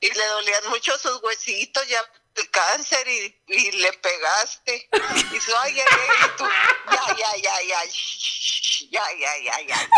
[0.00, 4.88] y le dolían mucho sus huesitos, ya el cáncer y, y le pegaste.
[5.14, 5.86] Y dice, ay, ay,
[6.20, 6.44] ay, tú,
[6.90, 9.90] ya, ya, ya, ya, shh, ya, ya, ya, ya.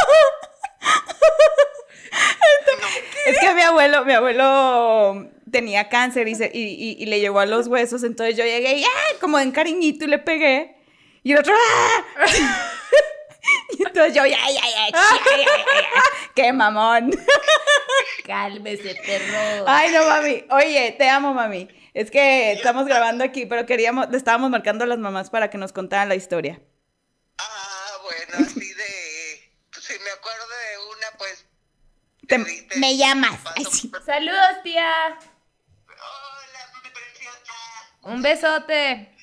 [3.26, 7.40] Es que mi abuelo, mi abuelo tenía cáncer y, se- y, y- y le llegó
[7.40, 9.16] a los huesos, entonces yo llegué y ¡ah!
[9.20, 10.76] como en cariñito y le pegué.
[11.22, 12.04] Y el otro ¡ah!
[13.78, 14.98] Y entonces yo, ya, ya, ya.
[16.34, 17.10] ¡Qué mamón!
[18.26, 19.64] Cálmese, perro.
[19.66, 20.44] Ay, no, mami.
[20.50, 21.68] Oye, te amo, mami.
[21.94, 25.58] Es que estamos grabando aquí, pero queríamos, le estábamos marcando a las mamás para que
[25.58, 26.60] nos contaran la historia.
[27.38, 31.46] Ah, bueno, así de, pues, si me acuerdo de una, pues.
[32.30, 33.40] Te- me llamas.
[34.06, 35.18] Saludos, tía.
[35.18, 37.54] Hola, mi preciosa.
[38.02, 39.16] Un besote.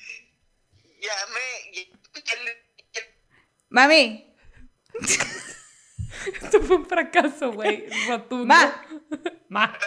[1.00, 1.88] Ya me.
[3.70, 4.34] Mami,
[6.42, 7.86] Esto fue un fracaso, güey.
[8.08, 8.46] Rotundo.
[8.46, 8.84] Ma.
[9.48, 9.78] Ma.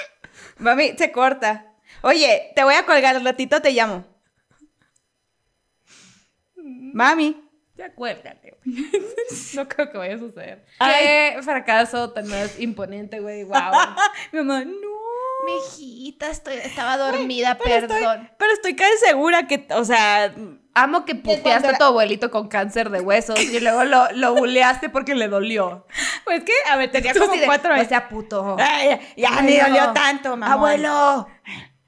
[0.57, 1.75] mami, se corta.
[2.01, 4.05] Oye, te voy a colgar, al ratito te llamo.
[6.55, 7.50] Mami.
[7.75, 8.91] Ya acuérdate, güey.
[9.55, 10.65] No creo que vaya a suceder.
[10.79, 11.05] Ay.
[11.35, 13.43] Qué fracaso tan más imponente, güey.
[13.43, 13.55] Wow.
[14.31, 15.01] Mi mamá, no.
[15.45, 17.97] Mi hijita, estoy, estaba dormida, Pero perdón.
[18.21, 20.31] estoy, pero estoy casi segura que, o sea,
[20.73, 24.89] Amo que puteaste a tu abuelito con cáncer de huesos y luego lo, lo buleaste
[24.89, 25.85] porque le dolió.
[26.23, 27.87] pues que, a ver, tenía como así de, cuatro No años.
[27.89, 28.55] sea puto.
[28.57, 29.63] Ay, ya, ni Abuelo.
[29.79, 30.53] dolió tanto, mamá.
[30.53, 31.27] Abuelo.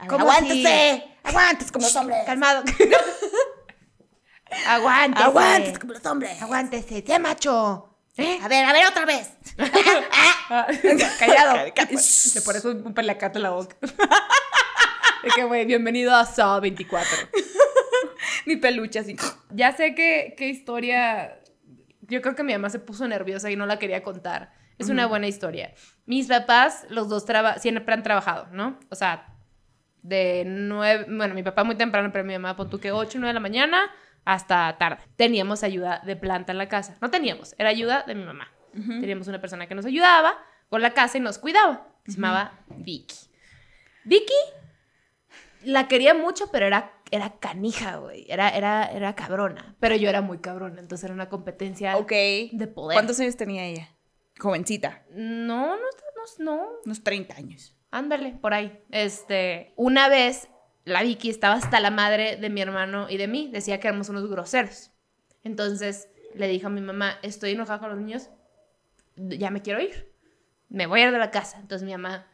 [0.09, 1.03] ¿cómo Aguántese.
[1.23, 2.23] Aguantes como los hombres.
[2.25, 2.63] Calmado.
[4.67, 5.23] Aguántese.
[5.25, 6.41] Aguantes como los hombres.
[6.41, 7.03] Aguántese.
[7.05, 7.89] ¡Sé macho!
[8.17, 8.39] ¿Eh?
[8.43, 9.31] A ver, a ver, otra vez.
[10.49, 10.67] Ah,
[11.19, 11.73] Callado.
[11.75, 13.75] Ca- Le pones un, un peleacate en la boca.
[15.23, 17.09] Es que, güey, bienvenido a Saw 24.
[18.45, 19.15] Mi peluche así.
[19.51, 21.39] Ya sé que, qué historia.
[22.01, 24.51] Yo creo que mi mamá se puso nerviosa y no la quería contar.
[24.77, 25.73] Es una buena historia.
[26.05, 28.77] Mis papás, los dos traba siempre han trabajado, ¿no?
[28.89, 29.33] O sea,
[30.01, 31.05] de nueve.
[31.07, 33.39] Bueno, mi papá muy temprano, pero mi mamá, pon tú que 8 9 de la
[33.39, 33.89] mañana
[34.25, 35.01] hasta tarde.
[35.15, 36.95] Teníamos ayuda de planta en la casa.
[37.01, 38.47] No teníamos, era ayuda de mi mamá.
[38.73, 40.35] Teníamos una persona que nos ayudaba
[40.69, 41.87] con la casa y nos cuidaba.
[42.05, 43.15] Se llamaba Vicky.
[44.03, 44.33] Vicky
[45.63, 48.25] la quería mucho, pero era, era canija, güey.
[48.29, 49.75] Era, era, era cabrona.
[49.79, 52.11] Pero yo era muy cabrona, entonces era una competencia Ok.
[52.11, 52.95] de poder.
[52.95, 53.89] ¿Cuántos años tenía ella?
[54.39, 55.03] Jovencita.
[55.11, 56.67] No, no, no, no.
[56.85, 57.75] Unos 30 años.
[57.91, 58.83] Ándale, por ahí.
[58.89, 60.49] Este, una vez
[60.85, 63.49] la Vicky estaba hasta la madre de mi hermano y de mí.
[63.51, 64.91] Decía que éramos unos groseros.
[65.43, 68.29] Entonces le dijo a mi mamá, estoy enojada con los niños,
[69.15, 70.11] ya me quiero ir.
[70.69, 71.59] me voy a ir de la casa.
[71.59, 72.27] Entonces mi mamá,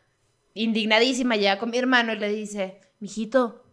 [0.53, 3.65] indignadísima, llega con mi hermano y le dice, mijito,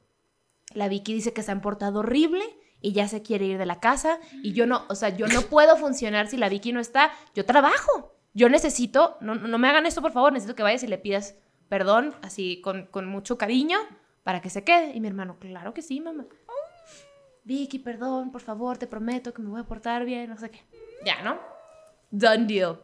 [0.75, 2.45] la Vicky dice que se han portado horrible
[2.81, 5.43] y ya se quiere ir de la casa y yo no, o sea, yo no
[5.43, 8.12] puedo funcionar si la Vicky no está, yo trabajo.
[8.35, 11.37] Yo necesito, no, no me hagan esto por favor, necesito que vayas y le pidas
[11.69, 13.79] perdón, así con, con mucho cariño,
[14.27, 14.91] para que se quede.
[14.93, 16.27] Y mi hermano, claro que sí, mamá.
[17.45, 20.59] Vicky, perdón, por favor, te prometo que me voy a portar bien, no sé qué.
[21.05, 21.39] Ya, ¿no?
[22.11, 22.81] Done deal.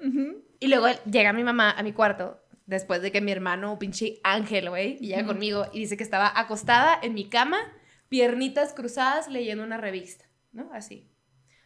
[0.60, 4.70] Y luego llega mi mamá a mi cuarto, después de que mi hermano, pinche ángel,
[4.70, 7.58] güey, llega conmigo y dice que estaba acostada en mi cama,
[8.08, 10.70] piernitas cruzadas, leyendo una revista, ¿no?
[10.72, 11.10] Así.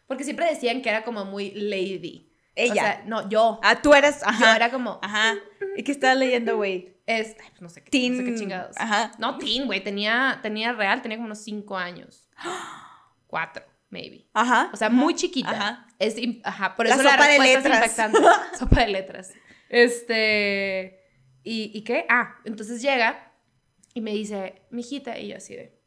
[0.07, 2.26] Porque siempre decían que era como muy lady.
[2.57, 2.71] Ella.
[2.71, 3.59] O sea, no, yo.
[3.63, 4.21] ah, tú eras.
[4.23, 4.51] Ajá.
[4.51, 5.35] Yo era como, Ajá.
[5.75, 6.97] ¿Y qué estabas leyendo, güey?
[7.07, 8.17] es, ay, pues no sé qué, Teen.
[8.17, 8.75] no sé qué chingados.
[8.77, 9.13] Ajá.
[9.17, 12.27] No, teen, güey, tenía, tenía real, tenía como unos cinco años.
[13.27, 14.27] Cuatro, maybe.
[14.33, 14.69] Ajá.
[14.73, 15.51] O sea, muy chiquita.
[15.51, 15.87] Ajá.
[15.99, 17.95] Es, ajá, por eso la, sopa de es letras.
[18.59, 19.33] sopa de letras.
[19.69, 21.01] Este,
[21.43, 22.05] ¿y, ¿y qué?
[22.09, 23.33] Ah, entonces llega
[23.93, 25.79] y me dice, mijita, y yo así de,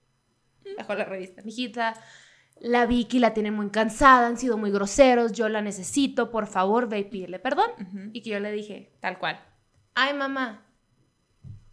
[0.78, 1.94] bajo la revista, mijita,
[2.61, 6.88] la Vicky la tiene muy cansada, han sido muy groseros, yo la necesito, por favor,
[6.88, 7.70] ve y pídele perdón.
[8.12, 9.40] Y que yo le dije, tal cual,
[9.94, 10.66] ay mamá,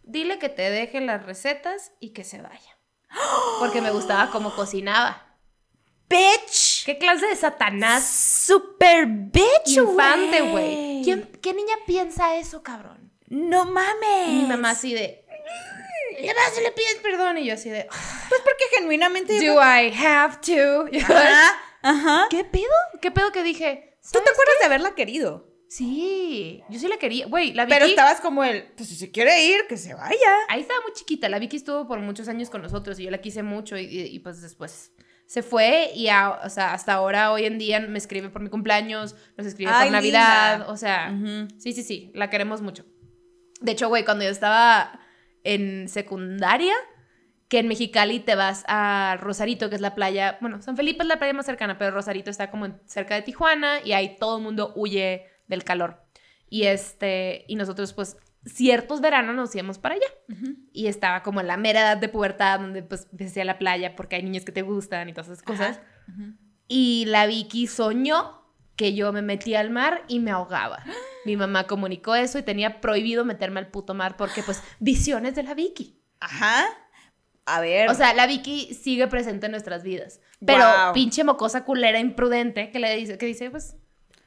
[0.02, 2.78] dile que te deje las recetas y que se vaya.
[3.60, 5.24] Porque me gustaba cómo cocinaba.
[6.08, 6.84] Bitch.
[6.86, 11.02] ¿Qué clase de satanás Super bitch, infante, güey?
[11.04, 13.12] ¿Quién- ¿Qué niña piensa eso, cabrón?
[13.28, 14.28] No mames.
[14.28, 15.24] Y mi mamá así de...
[16.20, 17.38] Le vas y le pides perdón.
[17.38, 17.86] Y yo así de...
[18.28, 19.38] Pues porque genuinamente.
[19.44, 20.86] Do I have to?
[21.12, 21.50] Ajá.
[21.82, 22.26] Ajá.
[22.30, 22.64] ¿Qué pedo?
[23.00, 23.96] ¿Qué pedo que dije?
[24.02, 25.46] ¿Tú te ¿Sabes acuerdas de haberla querido?
[25.68, 27.26] Sí, yo sí la quería.
[27.26, 27.74] Güey, la Vicky...
[27.74, 28.64] Pero estabas como el.
[28.76, 30.32] Pues si se quiere ir, que se vaya.
[30.48, 31.28] Ahí estaba muy chiquita.
[31.28, 34.06] La Vicky estuvo por muchos años con nosotros y yo la quise mucho y, y-
[34.06, 34.92] y, pues después
[35.26, 38.48] se fue y a- o sea, hasta ahora, hoy en día, me escribe por mi
[38.48, 40.58] cumpleaños, nos escribe Ay, por Navidad.
[40.58, 40.72] linda.
[40.72, 41.14] O sea,
[41.58, 42.86] sí, sí, sí, la queremos mucho.
[43.60, 44.98] De hecho, güey, cuando yo estaba
[45.44, 46.74] en secundaria,
[47.48, 51.08] que en Mexicali te vas a Rosarito, que es la playa, bueno, San Felipe es
[51.08, 54.42] la playa más cercana, pero Rosarito está como cerca de Tijuana y ahí todo el
[54.42, 56.04] mundo huye del calor.
[56.50, 60.06] Y este, y nosotros pues ciertos veranos nos íbamos para allá.
[60.72, 63.96] Y estaba como en la mera edad de pubertad, donde pues empecé a la playa
[63.96, 65.80] porque hay niños que te gustan y todas esas cosas.
[66.66, 68.47] Y la Vicky soñó
[68.78, 70.84] que yo me metía al mar y me ahogaba.
[71.24, 75.42] Mi mamá comunicó eso y tenía prohibido meterme al puto mar porque pues visiones de
[75.42, 76.00] la Vicky.
[76.20, 76.64] Ajá.
[77.44, 77.90] A ver.
[77.90, 80.20] O sea, la Vicky sigue presente en nuestras vidas.
[80.46, 80.64] Pero
[80.94, 83.74] pinche mocosa culera imprudente que le dice, que dice, pues,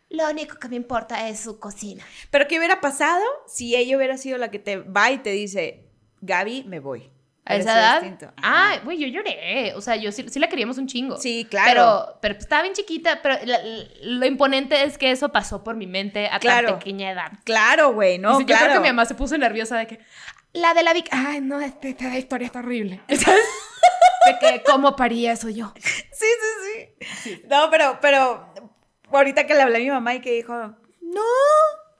[0.09, 2.03] lo único que me importa es su cocina.
[2.29, 5.87] Pero ¿qué hubiera pasado si ella hubiera sido la que te va y te dice,
[6.19, 7.09] Gaby, me voy?
[7.43, 8.33] A esa edad.
[8.43, 9.73] Ah, güey, yo lloré.
[9.75, 11.17] O sea, yo sí, sí la queríamos un chingo.
[11.17, 11.67] Sí, claro.
[11.71, 13.21] Pero, pero estaba bien chiquita.
[13.23, 16.69] Pero la- la- lo imponente es que eso pasó por mi mente a Claro.
[16.69, 17.31] tan pequeña edad.
[17.43, 18.65] Claro, güey, no, Yo claro.
[18.65, 19.99] creo que mi mamá se puso nerviosa de que.
[20.53, 21.07] La de la Vic.
[21.11, 23.01] Ay, no, este- esta historia está horrible.
[23.09, 23.43] ¿Sabes?
[24.27, 25.73] De que, ¿cómo paría eso yo?
[26.13, 27.41] Sí, sí, sí.
[27.49, 28.53] No, pero, pero
[29.11, 30.53] ahorita que le hablé a mi mamá y que dijo,
[31.01, 31.21] no,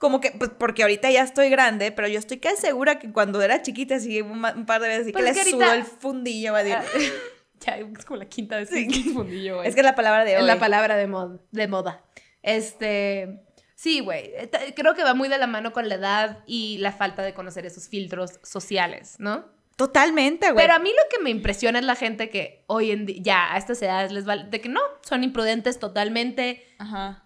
[0.02, 3.40] como que, pues porque ahorita ya estoy grande, pero yo estoy casi segura que cuando
[3.40, 6.52] era chiquita, sí, un, par de veces, sí Pues que le que sudó el fundillo,
[6.52, 7.12] va a decir.
[7.64, 8.86] Ya, es como la quinta vez que Sí.
[8.88, 9.68] dices fundillo, güey.
[9.68, 10.40] Es que es la palabra de hoy.
[10.40, 12.02] Es la palabra de, mod- de moda.
[12.42, 13.44] Este.
[13.76, 14.32] Sí, güey.
[14.34, 17.34] eh, Creo que va muy de la mano con la edad y la falta de
[17.34, 19.46] conocer esos filtros sociales, ¿no?
[19.76, 20.64] Totalmente, güey.
[20.66, 23.54] Pero a mí lo que me impresiona es la gente que hoy en día, ya
[23.54, 26.64] a estas edades les vale, de que no, son imprudentes totalmente.
[26.78, 27.24] Ajá.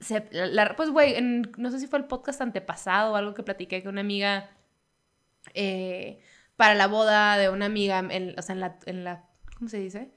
[0.00, 3.42] Se- la- la- pues, güey, no sé si fue el podcast antepasado o algo que
[3.42, 4.50] platiqué con una amiga
[5.54, 6.20] eh,
[6.56, 9.24] para la boda de una amiga, en, o sea, en la, en la,
[9.56, 10.10] ¿cómo se dice?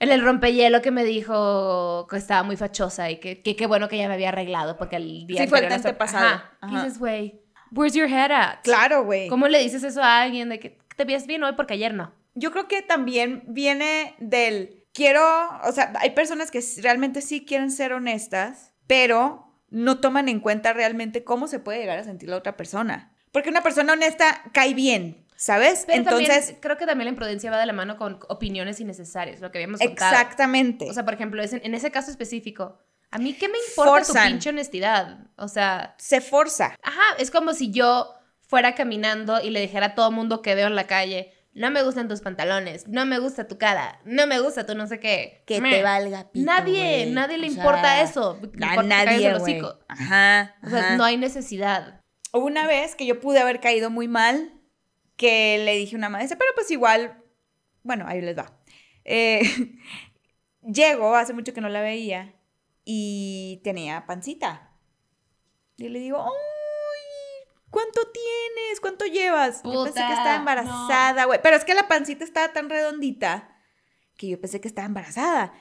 [0.00, 3.88] En el rompehielo que me dijo que estaba muy fachosa y que que qué bueno
[3.88, 6.42] que ya me había arreglado porque el día Sí, fue el antepasado.
[6.60, 6.82] Ajá.
[6.84, 8.60] Dices, güey, where's your head at?
[8.62, 9.28] Claro, güey.
[9.28, 12.14] ¿Cómo le dices eso a alguien de que te ves bien hoy porque ayer no?
[12.34, 15.22] Yo creo que también viene del quiero,
[15.64, 20.72] o sea, hay personas que realmente sí quieren ser honestas, pero no toman en cuenta
[20.72, 23.12] realmente cómo se puede llegar a sentir la otra persona.
[23.30, 25.84] Porque una persona honesta cae bien, ¿sabes?
[25.86, 29.40] Pero Entonces, también, creo que también la imprudencia va de la mano con opiniones innecesarias,
[29.40, 30.12] lo que habíamos contado.
[30.12, 30.90] exactamente.
[30.90, 32.80] O sea, por ejemplo, es en, ese caso específico,
[33.12, 34.28] a mí qué me importa tu Forzan.
[34.28, 35.20] pinche honestidad.
[35.36, 36.74] O sea, se forza.
[36.82, 38.12] ajá, es como si yo
[38.48, 41.82] fuera caminando y le dijera a todo mundo que veo en la calle, no me
[41.82, 45.44] gustan tus pantalones, no me gusta tu cara, no me gusta tu no sé qué.
[45.60, 45.82] Meh.
[45.82, 48.38] valga Nadie, nadie le importa eso.
[48.54, 49.60] Le A que nadie, güey.
[49.60, 49.78] hocico.
[49.88, 50.96] Ajá, O sea, ajá.
[50.96, 52.00] no hay necesidad.
[52.32, 54.54] Hubo una vez que yo pude haber caído muy mal,
[55.16, 57.24] que le dije a una maestra, pero pues igual,
[57.82, 58.58] bueno, ahí les va.
[59.04, 59.40] Eh,
[60.62, 62.34] llego, hace mucho que no la veía,
[62.84, 64.72] y tenía pancita.
[65.76, 66.59] Y le digo, ¡ay!
[67.82, 68.80] ¿Cuánto tienes?
[68.80, 69.62] ¿Cuánto llevas?
[69.64, 71.40] yo pensé que Puta, estaba embarazada, güey.
[71.42, 73.56] Pero es que la pancita estaba tan redondita
[74.16, 75.52] que yo pensé que estaba embarazada.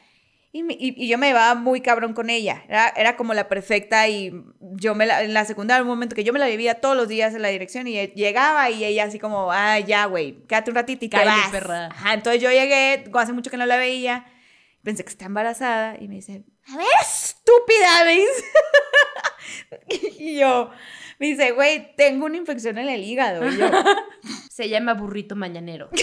[0.52, 2.64] Y, me- y- y yo me llevaba muy cabrón con ella.
[2.68, 6.24] Era, era como la perfecta y yo me la, en la secundaria, un momento que
[6.24, 9.20] yo me la vivía todos los días en la dirección y llegaba y ella así
[9.20, 11.52] como, ah, ya, güey, quédate un ratito y te Cállate, vas.
[11.52, 11.86] perra.
[11.88, 14.26] Ajá, entonces yo llegué, hace mucho que no la veía,
[14.84, 18.44] pensé que está embarazada y me dice, a ver, estúpida, dice.
[20.20, 20.72] y yo,
[21.20, 23.48] me dice, güey, tengo una infección en el hígado.
[23.50, 23.70] Y yo,
[24.50, 25.90] Se llama burrito mañanero.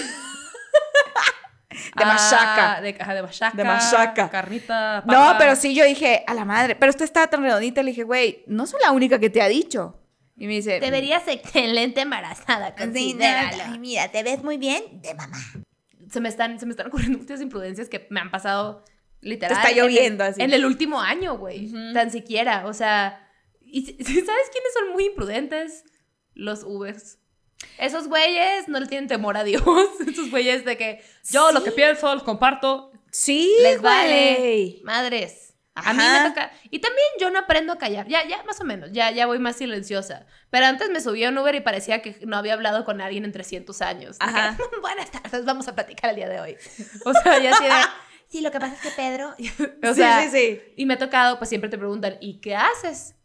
[1.97, 2.77] de machaca.
[2.77, 3.57] Ah, de, ajá, de machaca.
[3.57, 4.31] De machaca.
[4.31, 5.03] Carnita.
[5.07, 8.03] No, pero sí, yo dije, a la madre, pero usted estaba tan redondita, le dije,
[8.05, 10.01] güey, no soy la única que te ha dicho.
[10.39, 13.63] Y me dice, Te verías excelente embarazada, "Sí, considéralo.
[13.73, 15.39] ay, mira, te ves muy bien de mamá.
[16.11, 18.85] se me están, se me están ocurriendo muchas imprudencias que me han pasado
[19.23, 19.57] literal.
[19.61, 20.43] Te está lloviendo en el, así.
[20.43, 21.67] En el último año, güey.
[21.67, 21.93] Ujú.
[21.95, 22.67] Tan siquiera.
[22.67, 23.26] O sea,
[23.77, 25.85] ¿y ¿sabes quiénes son muy imprudentes?
[26.35, 27.19] Los Ubers.
[27.79, 29.63] Esos güeyes no le tienen temor a Dios.
[30.07, 32.93] Esos güeyes de que yo lo que pienso, lo comparto.
[33.11, 34.81] Sí, Les vale.
[34.83, 35.55] Madres.
[35.75, 36.51] A mí me toca.
[36.71, 38.09] Y también yo no aprendo a callar.
[38.09, 38.93] Ya, ya, más o menos.
[38.93, 40.25] Ya, ya voy más silenciosa.
[40.49, 43.27] Pero antes me subí a un Uber y parecía que no había hablado con alguien
[43.27, 44.19] en 300 años.
[44.19, 44.57] Que, Ajá.
[44.81, 46.57] Buenas tardes, vamos a platicar el día de hoy.
[47.05, 47.71] O sea, ya así de.
[48.29, 49.29] Sí, lo que pasa es que Pedro...
[49.29, 50.61] O sí, sea, sí, sí.
[50.77, 53.16] Y me ha tocado, pues siempre te preguntan, ¿y qué haces?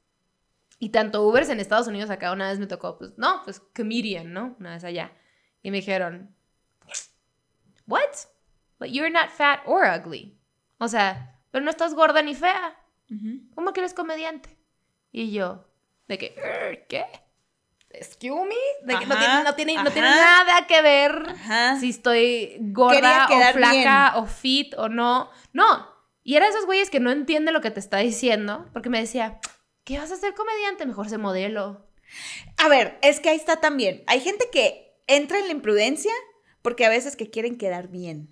[0.83, 4.33] Y tanto Ubers en Estados Unidos acá una vez me tocó, pues no, pues comedian,
[4.33, 4.55] ¿no?
[4.59, 5.11] Una vez allá.
[5.61, 6.35] Y me dijeron,
[7.85, 7.99] ¿what?
[8.79, 10.35] But you're not fat or ugly.
[10.79, 12.75] O sea, pero no estás gorda ni fea.
[13.53, 14.57] ¿Cómo que eres comediante?
[15.11, 15.67] Y yo,
[16.07, 17.05] de que, "Er, ¿qué?
[17.91, 18.55] ¿Excuse me?
[18.93, 21.79] De que no Ajá, tiene, no, tiene, no tiene nada que ver Ajá.
[21.79, 25.29] si estoy gorda o flaca o fit o no.
[25.53, 25.87] No.
[26.23, 29.39] Y era esos güeyes que no entiende lo que te está diciendo, porque me decía,
[29.83, 30.85] ¿qué vas a hacer comediante?
[30.85, 31.87] Mejor se modelo.
[32.57, 34.03] A ver, es que ahí está también.
[34.07, 36.11] Hay gente que entra en la imprudencia
[36.61, 38.29] porque a veces que quieren quedar bien.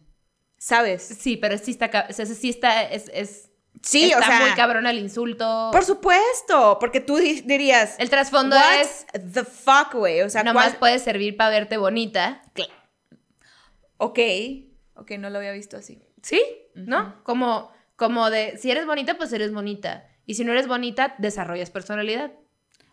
[0.58, 1.04] ¿Sabes?
[1.04, 3.46] Sí, pero sí está, ca- o sea, sí está, es, es-
[3.82, 4.40] Sí, está o sea.
[4.42, 5.70] muy cabrón el insulto.
[5.72, 7.96] Por supuesto, porque tú di- dirías.
[7.98, 10.22] el trasfondo What es, the fuck, güey.
[10.22, 12.42] O sea, nomás ¿cuál- puede servir para verte bonita.
[13.98, 14.20] Ok.
[14.96, 16.02] Ok, no lo había visto así.
[16.22, 16.42] ¿Sí?
[16.76, 17.24] ¿No?
[17.24, 20.06] Como, como de, si eres bonita, pues eres bonita.
[20.30, 22.32] Y si no eres bonita, desarrollas personalidad.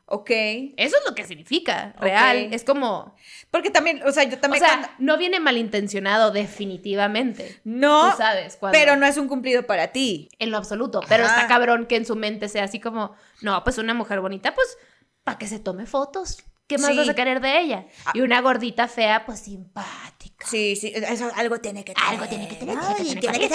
[0.06, 0.30] Ok.
[0.30, 2.48] Eso es lo que significa, real.
[2.50, 3.14] Es como,
[3.50, 4.64] Porque también, o sea, yo o también.
[4.64, 7.60] sea, cuando- no viene malintencionado definitivamente.
[7.64, 10.30] No, Tú sabes pero no es un cumplido para ti.
[10.38, 11.00] En lo absoluto.
[11.10, 14.54] Pero está cabrón que en su mente sea así como, no, pues una mujer bonita,
[14.54, 14.78] pues,
[15.22, 16.38] para que se tome fotos.
[16.66, 16.96] ¿Qué más Sí.
[16.96, 17.86] vas a querer de ella?
[18.14, 20.46] Y una gordita fea, pues simpática.
[20.46, 22.08] Sí, sí, eso algo tiene que tener.
[22.10, 22.94] Algo tiene que tener, ¿no?
[22.96, 23.54] tiene tiene que.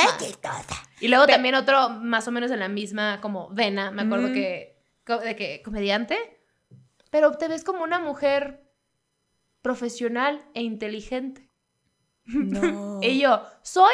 [1.01, 4.33] Y luego también otro, más o menos en la misma como vena, me acuerdo Mm.
[4.33, 4.77] que,
[5.23, 6.17] de que comediante,
[7.09, 8.63] pero te ves como una mujer
[9.61, 11.49] profesional e inteligente.
[12.25, 12.99] No.
[13.03, 13.93] Y yo, soy,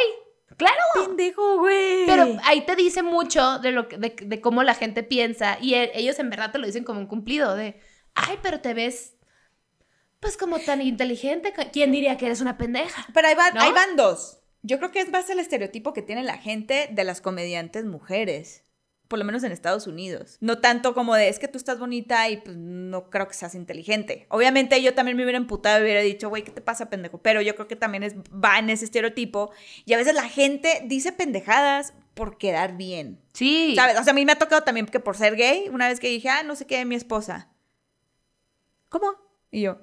[0.58, 2.06] claro, pendejo, güey.
[2.06, 5.73] pero ahí te dice mucho de, lo que, de, de cómo la gente piensa y
[5.75, 7.80] e- ellos en verdad te lo dicen como un cumplido de,
[8.17, 9.13] ay, pero te ves
[10.19, 13.06] pues como tan inteligente, ¿quién diría que eres una pendeja?
[13.13, 13.62] Pero ahí, va- ¿No?
[13.62, 14.39] ahí van dos.
[14.63, 18.63] Yo creo que es más el estereotipo que tiene la gente de las comediantes mujeres.
[19.08, 20.38] Por lo menos en Estados Unidos.
[20.41, 23.56] No tanto como de es que tú estás bonita y pues no creo que seas
[23.56, 24.25] inteligente.
[24.30, 27.19] Obviamente yo también me hubiera emputado y hubiera dicho, güey, ¿qué te pasa, pendejo?
[27.19, 29.51] Pero yo creo que también es, va en ese estereotipo.
[29.86, 33.21] Y a veces la gente dice pendejadas por quedar bien.
[33.34, 33.75] Sí.
[33.75, 33.97] ¿Sabes?
[33.99, 36.10] O sea, a mí me ha tocado también que por ser gay, una vez que
[36.10, 37.49] dije, ah, no sé qué, mi esposa.
[38.89, 39.13] ¿Cómo?
[39.52, 39.80] Y yo,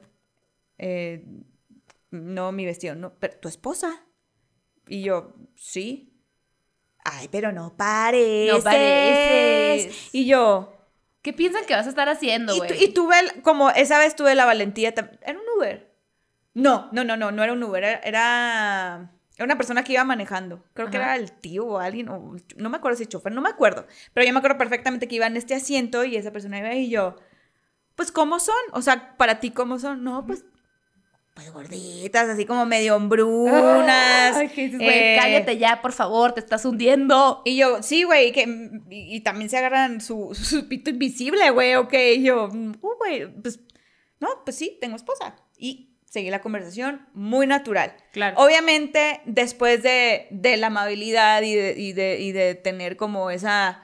[0.79, 1.25] eh,
[2.11, 4.03] no, mi vestido, no, pero tu esposa.
[4.87, 6.11] Y yo, sí.
[7.05, 8.53] Ay, pero no pareces.
[8.59, 10.09] No pareces.
[10.13, 10.71] Y yo,
[11.23, 12.69] ¿Qué piensan que vas a estar haciendo, y, güey?
[12.69, 14.91] tu- y tuve, el- como esa vez tuve la valentía,
[15.23, 15.91] ¿era un Uber?
[16.53, 20.63] No, no, no, no, no era un Uber, era, era una persona que iba manejando.
[20.75, 23.49] Creo que era el tío o alguien, o no me acuerdo si chofer, no me
[23.49, 23.87] acuerdo.
[24.13, 26.91] Pero yo me acuerdo perfectamente que iba en este asiento y esa persona iba y
[26.91, 27.17] yo,
[27.97, 28.55] pues, ¿cómo son?
[28.73, 30.05] O sea, para ti, ¿cómo son?
[30.05, 30.45] No, pues,
[31.35, 34.37] pues gorditas, así como medio hombrunas.
[34.37, 37.43] Ay, dices, güey, eh, cállate ya, por favor, te estás hundiendo.
[37.45, 38.43] y yo, sí, güey, que,
[38.89, 41.93] y, y también se agarran su, su pito invisible, güey, ok.
[42.17, 43.61] Y yo, uh, güey, pues,
[44.21, 45.35] no, pues sí, tengo esposa.
[45.59, 47.97] Y seguí la conversación muy natural.
[48.13, 48.37] Claro.
[48.39, 53.84] Obviamente, después de, de la amabilidad y de, y, de, y de tener como esa,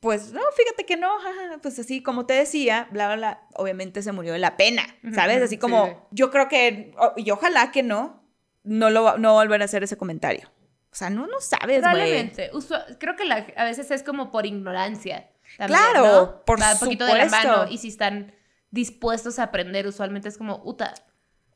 [0.00, 4.02] pues, no, fíjate que no, jaja, pues así como te decía, bla, bla, bla, obviamente
[4.02, 4.82] se murió de la pena,
[5.14, 5.38] ¿sabes?
[5.42, 5.92] Así sí, como, sí.
[6.12, 8.22] yo creo que, o- y ojalá que no,
[8.62, 10.48] no lo no volver a hacer ese comentario.
[10.90, 11.92] O sea, no, no sabes, güey.
[11.92, 12.50] Probablemente.
[12.98, 15.30] Creo que la- a veces es como por ignorancia.
[15.56, 16.44] también, Claro, ¿no?
[16.44, 17.66] por Va un poquito de la mano.
[17.70, 18.34] Y si están
[18.70, 19.86] dispuestos a aprender.
[19.86, 20.94] Usualmente es como, uta,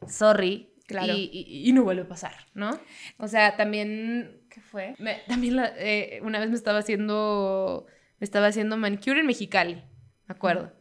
[0.09, 0.75] sorry.
[0.87, 1.13] Claro.
[1.15, 2.79] Y, y- y no vuelve a pasar, ¿no?
[3.19, 4.95] O sea, también, ¿qué fue?
[4.99, 7.87] Me- también la- eh, una vez me estaba haciendo,
[8.25, 10.73] estaba haciendo manicure en Mexicali, me acuerdo.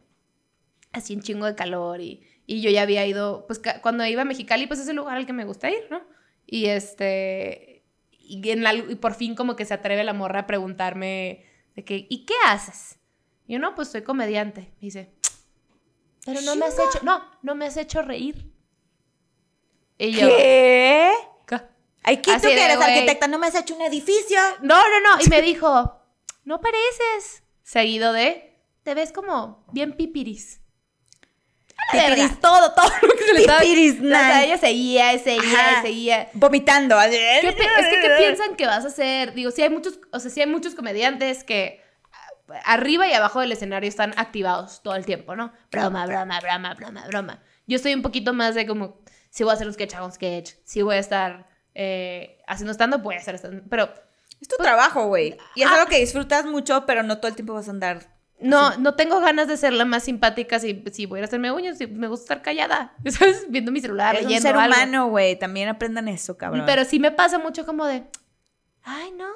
[0.91, 4.25] Así un chingo de calor y, y yo ya había ido, pues cuando iba a
[4.25, 6.01] Mexicali, pues es el lugar al que me gusta ir, ¿no?
[6.45, 10.47] Y este, y, en la- y por fin como que se atreve la morra a
[10.47, 12.99] preguntarme de que, ¿y qué haces?
[13.47, 14.61] Y yo, no, pues soy comediante.
[14.75, 15.13] Me dice,
[16.25, 18.51] pero no me has hecho, no, no me has hecho reír.
[19.97, 21.11] Y yo, ¿Qué?
[21.45, 21.69] "Ca-
[22.03, 23.27] Ay, ¿qué Así tú que eres arquitecta?
[23.27, 24.37] ¿No me has hecho un edificio?
[24.61, 25.23] No, no, no.
[25.23, 26.00] Y me dijo,
[26.43, 27.43] no pareces.
[27.63, 30.61] Seguido de, te ves como bien pipiris.
[31.91, 33.59] Pipiris, todo, todo lo que se le estaba...
[33.59, 33.99] Pipiris.
[33.99, 36.29] O sea, ella seguía, seguía, seguía.
[36.33, 36.97] Vomitando.
[37.09, 39.33] ¿Qué pi- es que, ¿qué piensan que vas a hacer?
[39.33, 41.81] Digo, sí hay muchos, o sea, sí hay muchos comediantes que
[42.65, 45.53] arriba y abajo del escenario están activados todo el tiempo, ¿no?
[45.71, 47.43] Broma, broma, broma, broma, broma.
[47.67, 50.11] Yo estoy un poquito más de como, si voy a hacer un sketch, hago un
[50.11, 50.51] sketch.
[50.65, 53.65] Si voy a estar eh, haciendo stand-up, voy a hacer stand-up.
[53.69, 53.93] Pero
[54.41, 55.37] Es tu trabajo, güey.
[55.55, 55.75] Y es Ah.
[55.75, 58.07] algo que disfrutas mucho, pero no todo el tiempo vas a andar...
[58.39, 61.77] no, no tengo ganas de ser la más simpática si, si voy a hacerme uñas,
[61.77, 63.45] si me gusta estar callada, ¿sabes?
[63.49, 64.73] Viendo mi celular, Eres un ser algo.
[64.75, 65.37] humano, güey.
[65.37, 66.63] También aprendan eso, cabrón.
[66.65, 68.03] Pero sí me pasa mucho como de,
[68.83, 69.27] ay, no,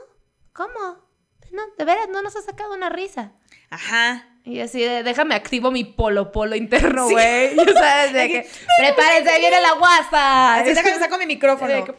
[0.53, 1.05] ¿cómo?
[1.51, 3.31] No, de veras, no nos ha sacado una risa.
[3.69, 4.27] Ajá.
[4.43, 7.13] Y así de, déjame activo mi polo polo interno, Sí.
[7.13, 7.55] güey.
[7.55, 8.49] Ya sabes, de que,
[8.79, 10.55] prepárense, viene la guasa.
[10.55, 11.71] Así déjame saco mi micrófono.
[11.73, 11.95] De que-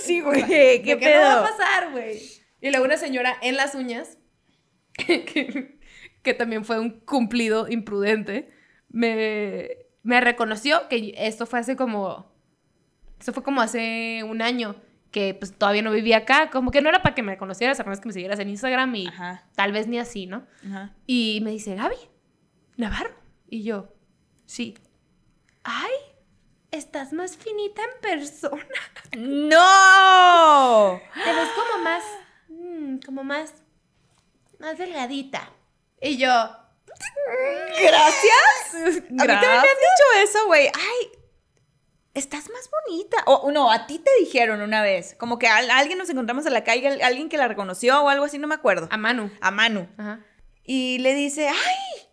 [0.00, 0.42] Sí, güey.
[0.42, 1.30] de ¿Qué no va pedo?
[1.30, 2.20] a pasar, güey.
[2.60, 4.18] Y luego una señora en las uñas,
[4.96, 5.78] que,
[6.22, 8.50] que también fue un cumplido imprudente,
[8.88, 9.68] me,
[10.02, 12.32] me reconoció que esto fue hace como,
[13.18, 14.76] esto fue como hace un año,
[15.10, 18.00] que pues todavía no vivía acá, como que no era para que me conocieras, además
[18.00, 19.46] que me siguieras en Instagram y Ajá.
[19.54, 20.46] tal vez ni así, ¿no?
[20.66, 20.94] Ajá.
[21.06, 21.96] Y me dice, Gaby,
[22.76, 23.14] Navarro.
[23.48, 23.94] Y yo,
[24.44, 24.74] sí.
[25.62, 25.92] Ay,
[26.76, 28.64] estás más finita en persona.
[29.16, 31.00] ¡No!
[31.24, 32.04] Te ves como más,
[32.48, 33.54] mm, como más,
[34.58, 35.50] más delgadita.
[36.00, 36.28] Y yo,
[37.80, 38.74] ¿Gracias?
[38.74, 40.68] A mí también me han dicho eso, güey.
[40.68, 41.10] Ay,
[42.14, 43.18] estás más bonita.
[43.26, 45.14] O no, a ti te dijeron una vez.
[45.18, 48.02] Como que a, a alguien nos encontramos en la calle, al- alguien que la reconoció
[48.02, 48.88] o algo así, no me acuerdo.
[48.90, 49.30] a Manu.
[49.40, 49.88] A Manu.
[49.98, 50.20] Ajá.
[50.64, 52.08] Y le dice, ay,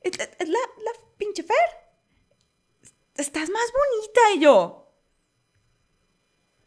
[0.00, 1.56] es, es la, la pinche Fer.
[3.18, 4.20] Estás más bonita.
[4.34, 4.86] Y yo,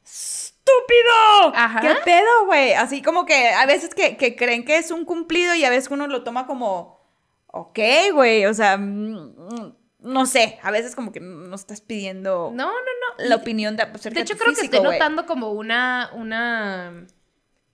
[0.04, 1.56] estúpido.
[1.56, 1.82] Ajá.
[1.82, 2.74] ¿Qué pedo, güey?
[2.74, 5.90] Así como que a veces que, que creen que es un cumplido y a veces
[5.92, 7.00] uno lo toma como,
[7.48, 7.80] ok,
[8.14, 12.68] güey, o sea, mm, mm, no sé, a veces como que no estás pidiendo No,
[12.68, 13.26] no, no.
[13.26, 17.06] la opinión de acerca De hecho, creo que estoy notando como una, una,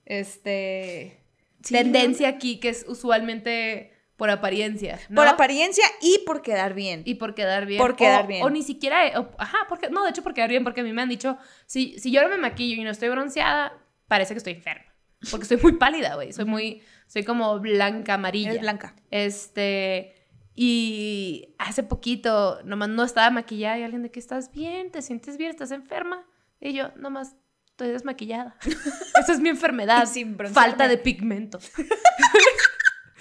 [0.05, 1.21] este,
[1.63, 5.15] Sí, tendencia aquí que es usualmente por apariencia, ¿no?
[5.21, 7.01] Por apariencia y por quedar bien.
[7.05, 7.79] Y por quedar bien.
[7.79, 8.43] Por quedar O- bien.
[8.43, 10.93] O ni siquiera, o- ajá, porque, no, de hecho por quedar bien, porque a mí
[10.93, 13.73] me han dicho, si, si yo no me maquillo y no estoy bronceada,
[14.07, 14.85] parece que estoy enferma.
[15.31, 16.31] Porque estoy muy pálida, güey.
[16.33, 18.51] Soy muy, soy como blanca, amarilla.
[18.51, 18.95] Eres blanca.
[19.11, 20.15] Este,
[20.55, 25.37] y hace poquito, nomás no estaba maquillada y alguien de que estás bien, te sientes
[25.37, 26.25] bien, estás enferma.
[26.61, 27.35] Y yo, nomás
[27.65, 28.55] estoy desmaquillada.
[29.19, 30.05] Esa es mi enfermedad.
[30.05, 30.37] Sin.
[30.37, 31.59] Falta de pigmento.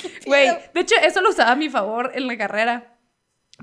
[0.26, 2.90] Güey, de hecho, eso lo usaba a mi favor en la carrera.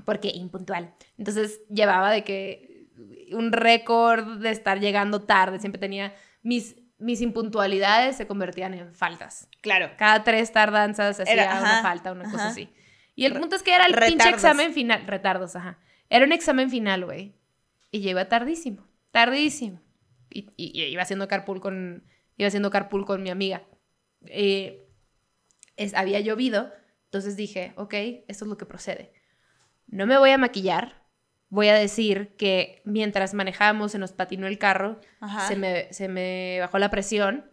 [0.06, 0.94] Porque impuntual.
[1.18, 2.86] Entonces llevaba de que
[3.32, 5.58] un récord de estar llegando tarde.
[5.60, 9.48] Siempre tenía mis, mis impuntualidades se convertían en faltas.
[9.60, 9.90] Claro.
[9.98, 12.70] Cada tres tardanzas hacía Era- una falta, una cosa así.
[13.14, 15.06] Y el punto es que era el pinche examen final.
[15.06, 15.78] Retardos, ajá.
[16.08, 17.34] Era un examen final, güey.
[17.90, 18.86] Y yo iba tardísimo.
[19.10, 19.82] Tardísimo.
[20.30, 22.04] Y, y- y iba haciendo carpool con.
[22.38, 23.62] Iba haciendo carpool con mi amiga.
[24.26, 24.81] Eh,
[25.76, 26.72] es- había llovido.
[27.04, 27.94] Entonces dije, ok,
[28.28, 29.12] esto es lo que procede.
[29.86, 31.02] No me voy a maquillar.
[31.50, 34.98] Voy a decir que mientras manejábamos se nos patinó el carro.
[35.48, 37.50] Se me, se me bajó la presión.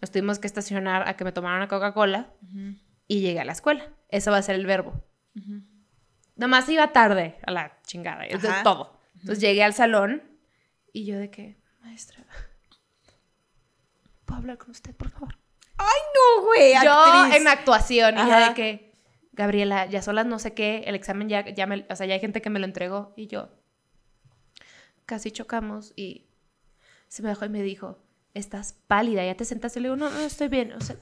[0.00, 2.32] Nos tuvimos que estacionar a que me tomaran una Coca-Cola
[3.06, 3.84] y llegué a la escuela.
[4.08, 5.04] Eso va a ser el verbo.
[5.36, 5.62] ujú.
[6.36, 8.24] Nomás iba tarde a la chingada.
[8.24, 8.98] Es todo.
[9.14, 10.22] Entonces llegué al salón
[10.92, 12.24] y yo de que, maestra,
[14.24, 15.36] ¿puedo hablar con usted, por favor?
[15.80, 16.74] Ay, no, güey.
[16.84, 18.48] Yo en actuación y Ajá.
[18.48, 18.92] de que,
[19.32, 22.14] Gabriela, ya son las no sé qué, el examen ya, ya me, o sea, ya
[22.14, 23.48] hay gente que me lo entregó y yo
[25.06, 26.28] casi chocamos y
[27.08, 27.98] se me bajó y me dijo,
[28.34, 29.80] estás pálida, ya te sentaste.
[29.80, 30.72] Le digo, no, no, estoy bien.
[30.72, 30.96] O sea,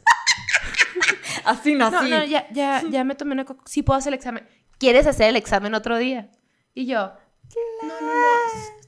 [1.45, 2.11] Así, no, No, así.
[2.11, 3.63] no, ya, ya, ya me tomé una coca.
[3.67, 4.49] Sí puedo hacer el examen.
[4.79, 6.31] ¿Quieres hacer el examen otro día?
[6.75, 7.13] Y yo,
[7.83, 8.23] no, no, no,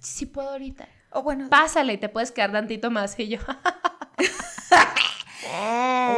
[0.01, 0.89] sí puedo ahorita.
[1.11, 3.19] O bueno, Pásale, te puedes quedar tantito más.
[3.19, 3.39] Y yo,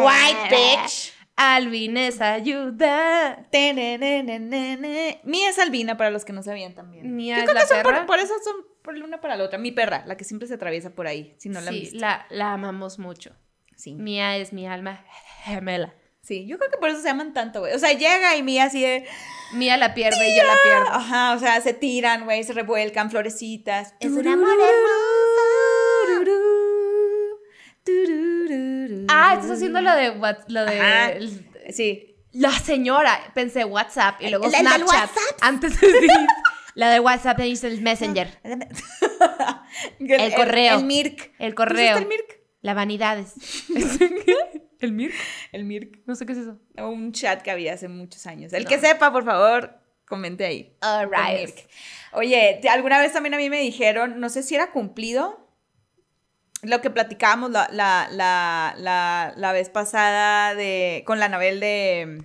[0.01, 1.13] white bitch.
[1.37, 3.49] Alvin es ayuda.
[5.25, 7.17] Mía es albina, para los que no sabían también.
[7.17, 8.07] Mía Yo es creo la que son por, perra.
[8.07, 9.59] por eso son por la una para la otra.
[9.59, 11.99] Mi perra, la que siempre se atraviesa por ahí, si no la han sí, visto.
[11.99, 13.35] la, la amamos mucho.
[13.77, 13.95] Sí.
[13.95, 15.05] Mía es mi alma
[15.45, 15.95] gemela.
[16.21, 17.75] sí, yo creo que por eso se aman tanto, güey.
[17.75, 19.07] O sea, llega y Mía así de...
[19.55, 20.89] Mía la pierde y yo la pierdo.
[20.93, 23.95] Ajá, o sea, se tiran, güey, se revuelcan, florecitas.
[24.01, 24.49] Es un amor
[29.13, 31.11] Ah, estás haciendo lo de what- lo de Ajá.
[31.71, 32.17] Sí.
[32.33, 33.19] la señora.
[33.35, 34.89] Pensé WhatsApp y luego ¿El- el del Snapchat.
[34.89, 35.39] WhatsApp?
[35.41, 36.11] Antes de decir
[36.75, 38.39] la de WhatsApp de el Messenger.
[39.99, 40.79] el, correo.
[40.79, 41.33] El, Mirk.
[41.39, 41.99] El ¿Pusiste correo.
[41.99, 42.41] el Mirk?
[42.63, 43.35] La vanidades.
[44.81, 45.15] ¿El Mirk?
[45.53, 46.01] El Mirk.
[46.07, 46.59] No sé qué es eso.
[46.77, 48.53] Un chat que había hace muchos años.
[48.53, 50.77] El que sepa, por favor, comente ahí.
[50.81, 51.51] All right.
[52.13, 55.49] Oye, alguna vez también a mí me dijeron, no sé si era cumplido,
[56.63, 62.25] lo que platicábamos la, la, la, la, la vez pasada de, con la Anabel de,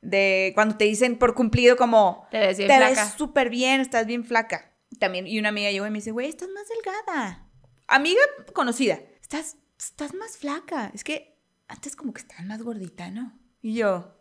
[0.00, 3.04] de cuando te dicen por cumplido como, Te ves bien te flaca.
[3.04, 4.72] ves súper bien, estás bien flaca.
[4.98, 7.46] También, y una amiga llegó y me dice, güey, estás más delgada.
[7.88, 8.20] Amiga
[8.54, 10.90] conocida, estás, estás más flaca.
[10.94, 11.36] Es que
[11.68, 13.38] antes como que estabas más gordita, ¿no?
[13.60, 14.12] Y yo,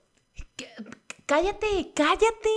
[1.25, 2.49] Cállate, cállate.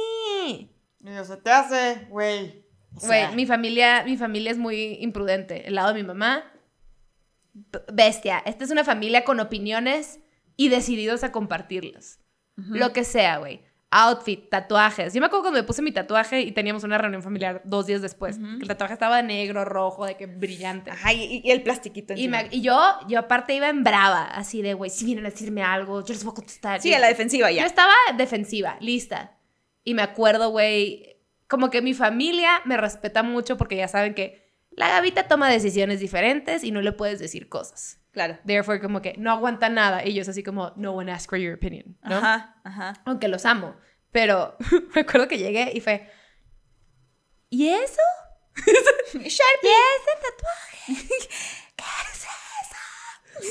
[1.00, 2.66] y se te hace, güey.
[2.96, 5.66] Sea, Güey, mi familia, mi familia es muy imprudente.
[5.68, 6.44] El lado de mi mamá,
[7.92, 8.38] bestia.
[8.44, 10.20] Esta es una familia con opiniones
[10.56, 12.20] y decididos a compartirlas.
[12.56, 13.60] Lo que sea, güey.
[13.90, 15.14] Outfit, tatuajes.
[15.14, 18.02] Yo me acuerdo cuando me puse mi tatuaje y teníamos una reunión familiar dos días
[18.02, 18.36] después.
[18.38, 20.90] que El tatuaje estaba negro, rojo, de que brillante.
[20.90, 22.76] Ajá, y, y el plastiquito Y, me- y yo,
[23.08, 26.22] yo aparte iba en brava, así de, güey, si vienen a decirme algo, yo les
[26.24, 26.82] voy a contestar.
[26.82, 27.62] Sí, Y- a la defensiva ya.
[27.62, 29.38] yo estaba defensiva, lista.
[29.84, 31.16] Y me acuerdo, güey,
[31.48, 35.98] como que mi familia me respeta mucho porque ya saben que la Gavita toma decisiones
[35.98, 37.98] diferentes y no le puedes decir cosas.
[38.12, 38.38] Claro.
[38.46, 40.04] Therefore, como que no aguanta nada.
[40.04, 42.16] Y yo es así como, no one ask for your opinion, ¿no?
[42.16, 42.92] Ajá, ajá.
[43.04, 43.76] Aunque los amo.
[44.12, 44.56] Pero
[44.94, 46.10] me acuerdo que llegué y fue,
[47.50, 48.02] ¿y eso?
[49.14, 49.42] ¿Y ese
[50.22, 51.08] tatuaje?
[51.76, 52.27] ¿Qué es?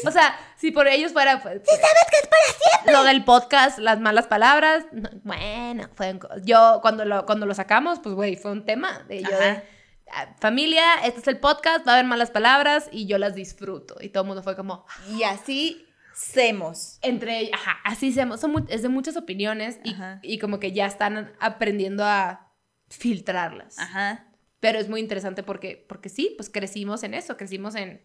[0.05, 1.61] O sea, si por ellos fuera, pues...
[1.65, 1.79] sabes
[2.09, 2.93] que es para siempre.
[2.93, 6.11] Lo del podcast, las malas palabras, no, bueno, fue...
[6.11, 9.63] un Yo, cuando lo, cuando lo sacamos, pues, güey, fue un tema de yo de...
[10.11, 13.97] "Ah, Familia, este es el podcast, va a haber malas palabras y yo las disfruto.
[13.99, 16.97] Y todo el mundo fue como, Y así semos.
[17.01, 20.85] entre ellos, ajá, así se, son es de muchas opiniones y, y como que ya
[20.85, 22.51] están aprendiendo a
[22.89, 23.77] filtrarlas.
[23.79, 24.25] Ajá.
[24.59, 28.01] Pero es muy interesante porque, porque sí, pues crecimos en eso, crecimos en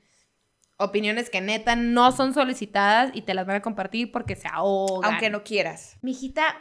[0.83, 5.11] opiniones que neta no son solicitadas y te las van a compartir porque se ahogan.
[5.13, 5.97] Aunque no quieras.
[6.03, 6.57] Mi hijita,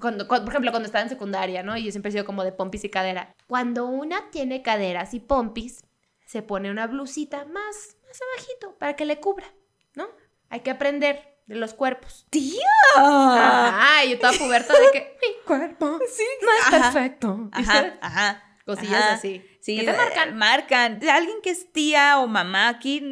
[0.00, 1.76] cuando, cuando- por ejemplo, cuando estaba en secundaria, ¿no?
[1.76, 3.34] Y yo siempre he sido como de pompis y cadera.
[3.46, 5.84] Cuando una tiene caderas y pompis,
[6.26, 9.46] se pone una blusita más, más abajito para que le cubra,
[9.94, 10.06] ¿no?
[10.50, 12.26] Hay que aprender de los cuerpos.
[12.30, 12.56] ¡Tía!
[12.96, 16.22] Ajá, y yo toda puberta de que mi cuerpo Sí.
[16.42, 16.92] no es Ajá.
[16.92, 17.48] perfecto.
[17.52, 18.42] Ajá, ajá.
[18.64, 19.12] Cosillas Ajá.
[19.14, 19.44] así.
[19.60, 20.36] Sí, ¿Qué te eh, marcan?
[20.36, 20.98] Marcan.
[20.98, 23.02] De Alguien que es tía o mamá aquí,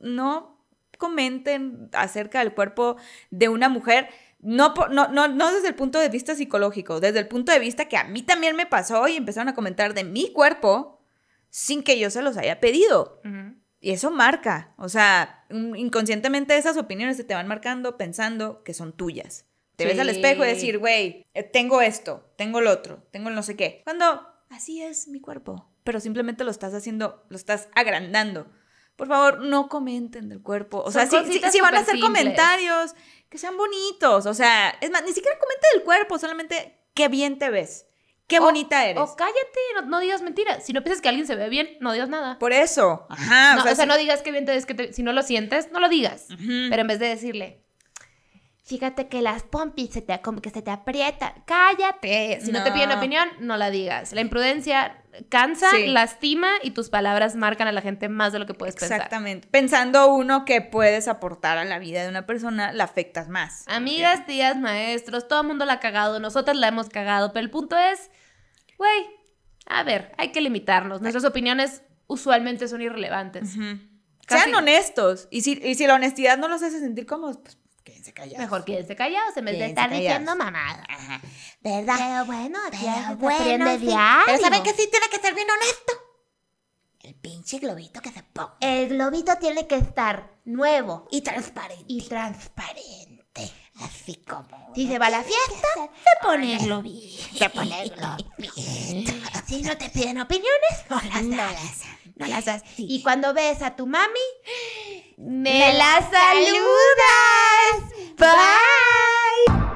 [0.00, 0.66] no
[0.98, 2.96] comenten acerca del cuerpo
[3.30, 4.08] de una mujer.
[4.40, 7.86] No, no, no, no desde el punto de vista psicológico, desde el punto de vista
[7.88, 11.02] que a mí también me pasó y empezaron a comentar de mi cuerpo
[11.48, 13.20] sin que yo se los haya pedido.
[13.80, 18.92] Y eso marca, o sea, inconscientemente esas opiniones se te van marcando pensando que son
[18.92, 19.46] tuyas.
[19.76, 23.34] Te ves al espejo y decir, güey, eh, tengo esto, tengo lo otro, tengo el
[23.34, 23.80] no sé qué.
[23.84, 28.46] Cuando así es mi cuerpo, pero simplemente lo estás haciendo, lo estás agrandando.
[29.00, 30.82] Por favor, no comenten del cuerpo.
[30.84, 32.94] O sea, si, si- cositas si van a hacer comentarios,
[33.30, 34.26] que sean bonitos.
[34.26, 37.86] O sea, es más, ni siquiera comenta del cuerpo, solamente qué bien te ves,
[38.26, 39.02] qué O- bonita eres.
[39.02, 40.64] O cállate, no, no digas mentiras.
[40.66, 42.38] Si no piensas que alguien se ve bien, no digas nada.
[42.38, 43.06] Por eso.
[43.08, 43.54] Ajá.
[43.54, 45.22] No, o sea, si- no digas que bien te ves, que te- si no lo
[45.22, 46.26] sientes, no lo digas.
[46.28, 47.64] Pero en vez de decirle,
[48.64, 52.40] fíjate que las pompis se te, como que se te aprietan, cállate.
[52.40, 54.12] Si no, te piden opinión, no la digas.
[54.12, 55.86] La imprudencia cansa, Sí.
[55.88, 58.98] lastima y tus palabras marcan a la gente más de lo que puedes pensar.
[58.98, 59.48] Exactamente.
[59.50, 63.64] Pensando uno que puedes aportar a la vida de una persona, la afectas más.
[63.66, 67.50] Amigas, tías, maestros, todo el mundo la ha cagado, nosotras la hemos cagado, pero el
[67.50, 68.10] punto es,
[68.78, 69.06] güey,
[69.66, 71.00] a ver, hay que limitarnos.
[71.00, 73.50] Nuestras opiniones usualmente son irrelevantes.
[74.28, 75.26] Sean honestos.
[75.30, 77.56] Y si, y si la honestidad no los hace sentir cómodos, pues
[78.00, 78.38] quédense callados.
[78.38, 80.02] Mejor quédense callados en vez de estar callados.
[80.02, 80.84] diciendo mamadas.
[80.88, 81.20] Ajá.
[81.60, 81.94] ¿Verdad?
[81.98, 83.86] Pero bueno, Pero se bueno, aprende sí.
[83.86, 84.22] diario.
[84.26, 85.92] Pero ¿saben que sí tiene que ser bien honesto?
[87.02, 88.56] El pinche globito que se ponga.
[88.60, 91.84] El globito tiene que estar nuevo Y transparente.
[91.88, 93.52] y transparente.
[93.82, 94.72] Así como.
[94.74, 97.10] Si se va a la fiesta, se ponerlo bien.
[97.36, 99.22] Se ponerlo bien.
[99.46, 101.54] Si no te piden opiniones, no las no das.
[101.54, 101.84] Las,
[102.16, 102.62] no las das.
[102.76, 104.20] Y cuando ves a tu mami,
[105.16, 106.60] me, me la saludas.
[108.18, 109.69] Bye.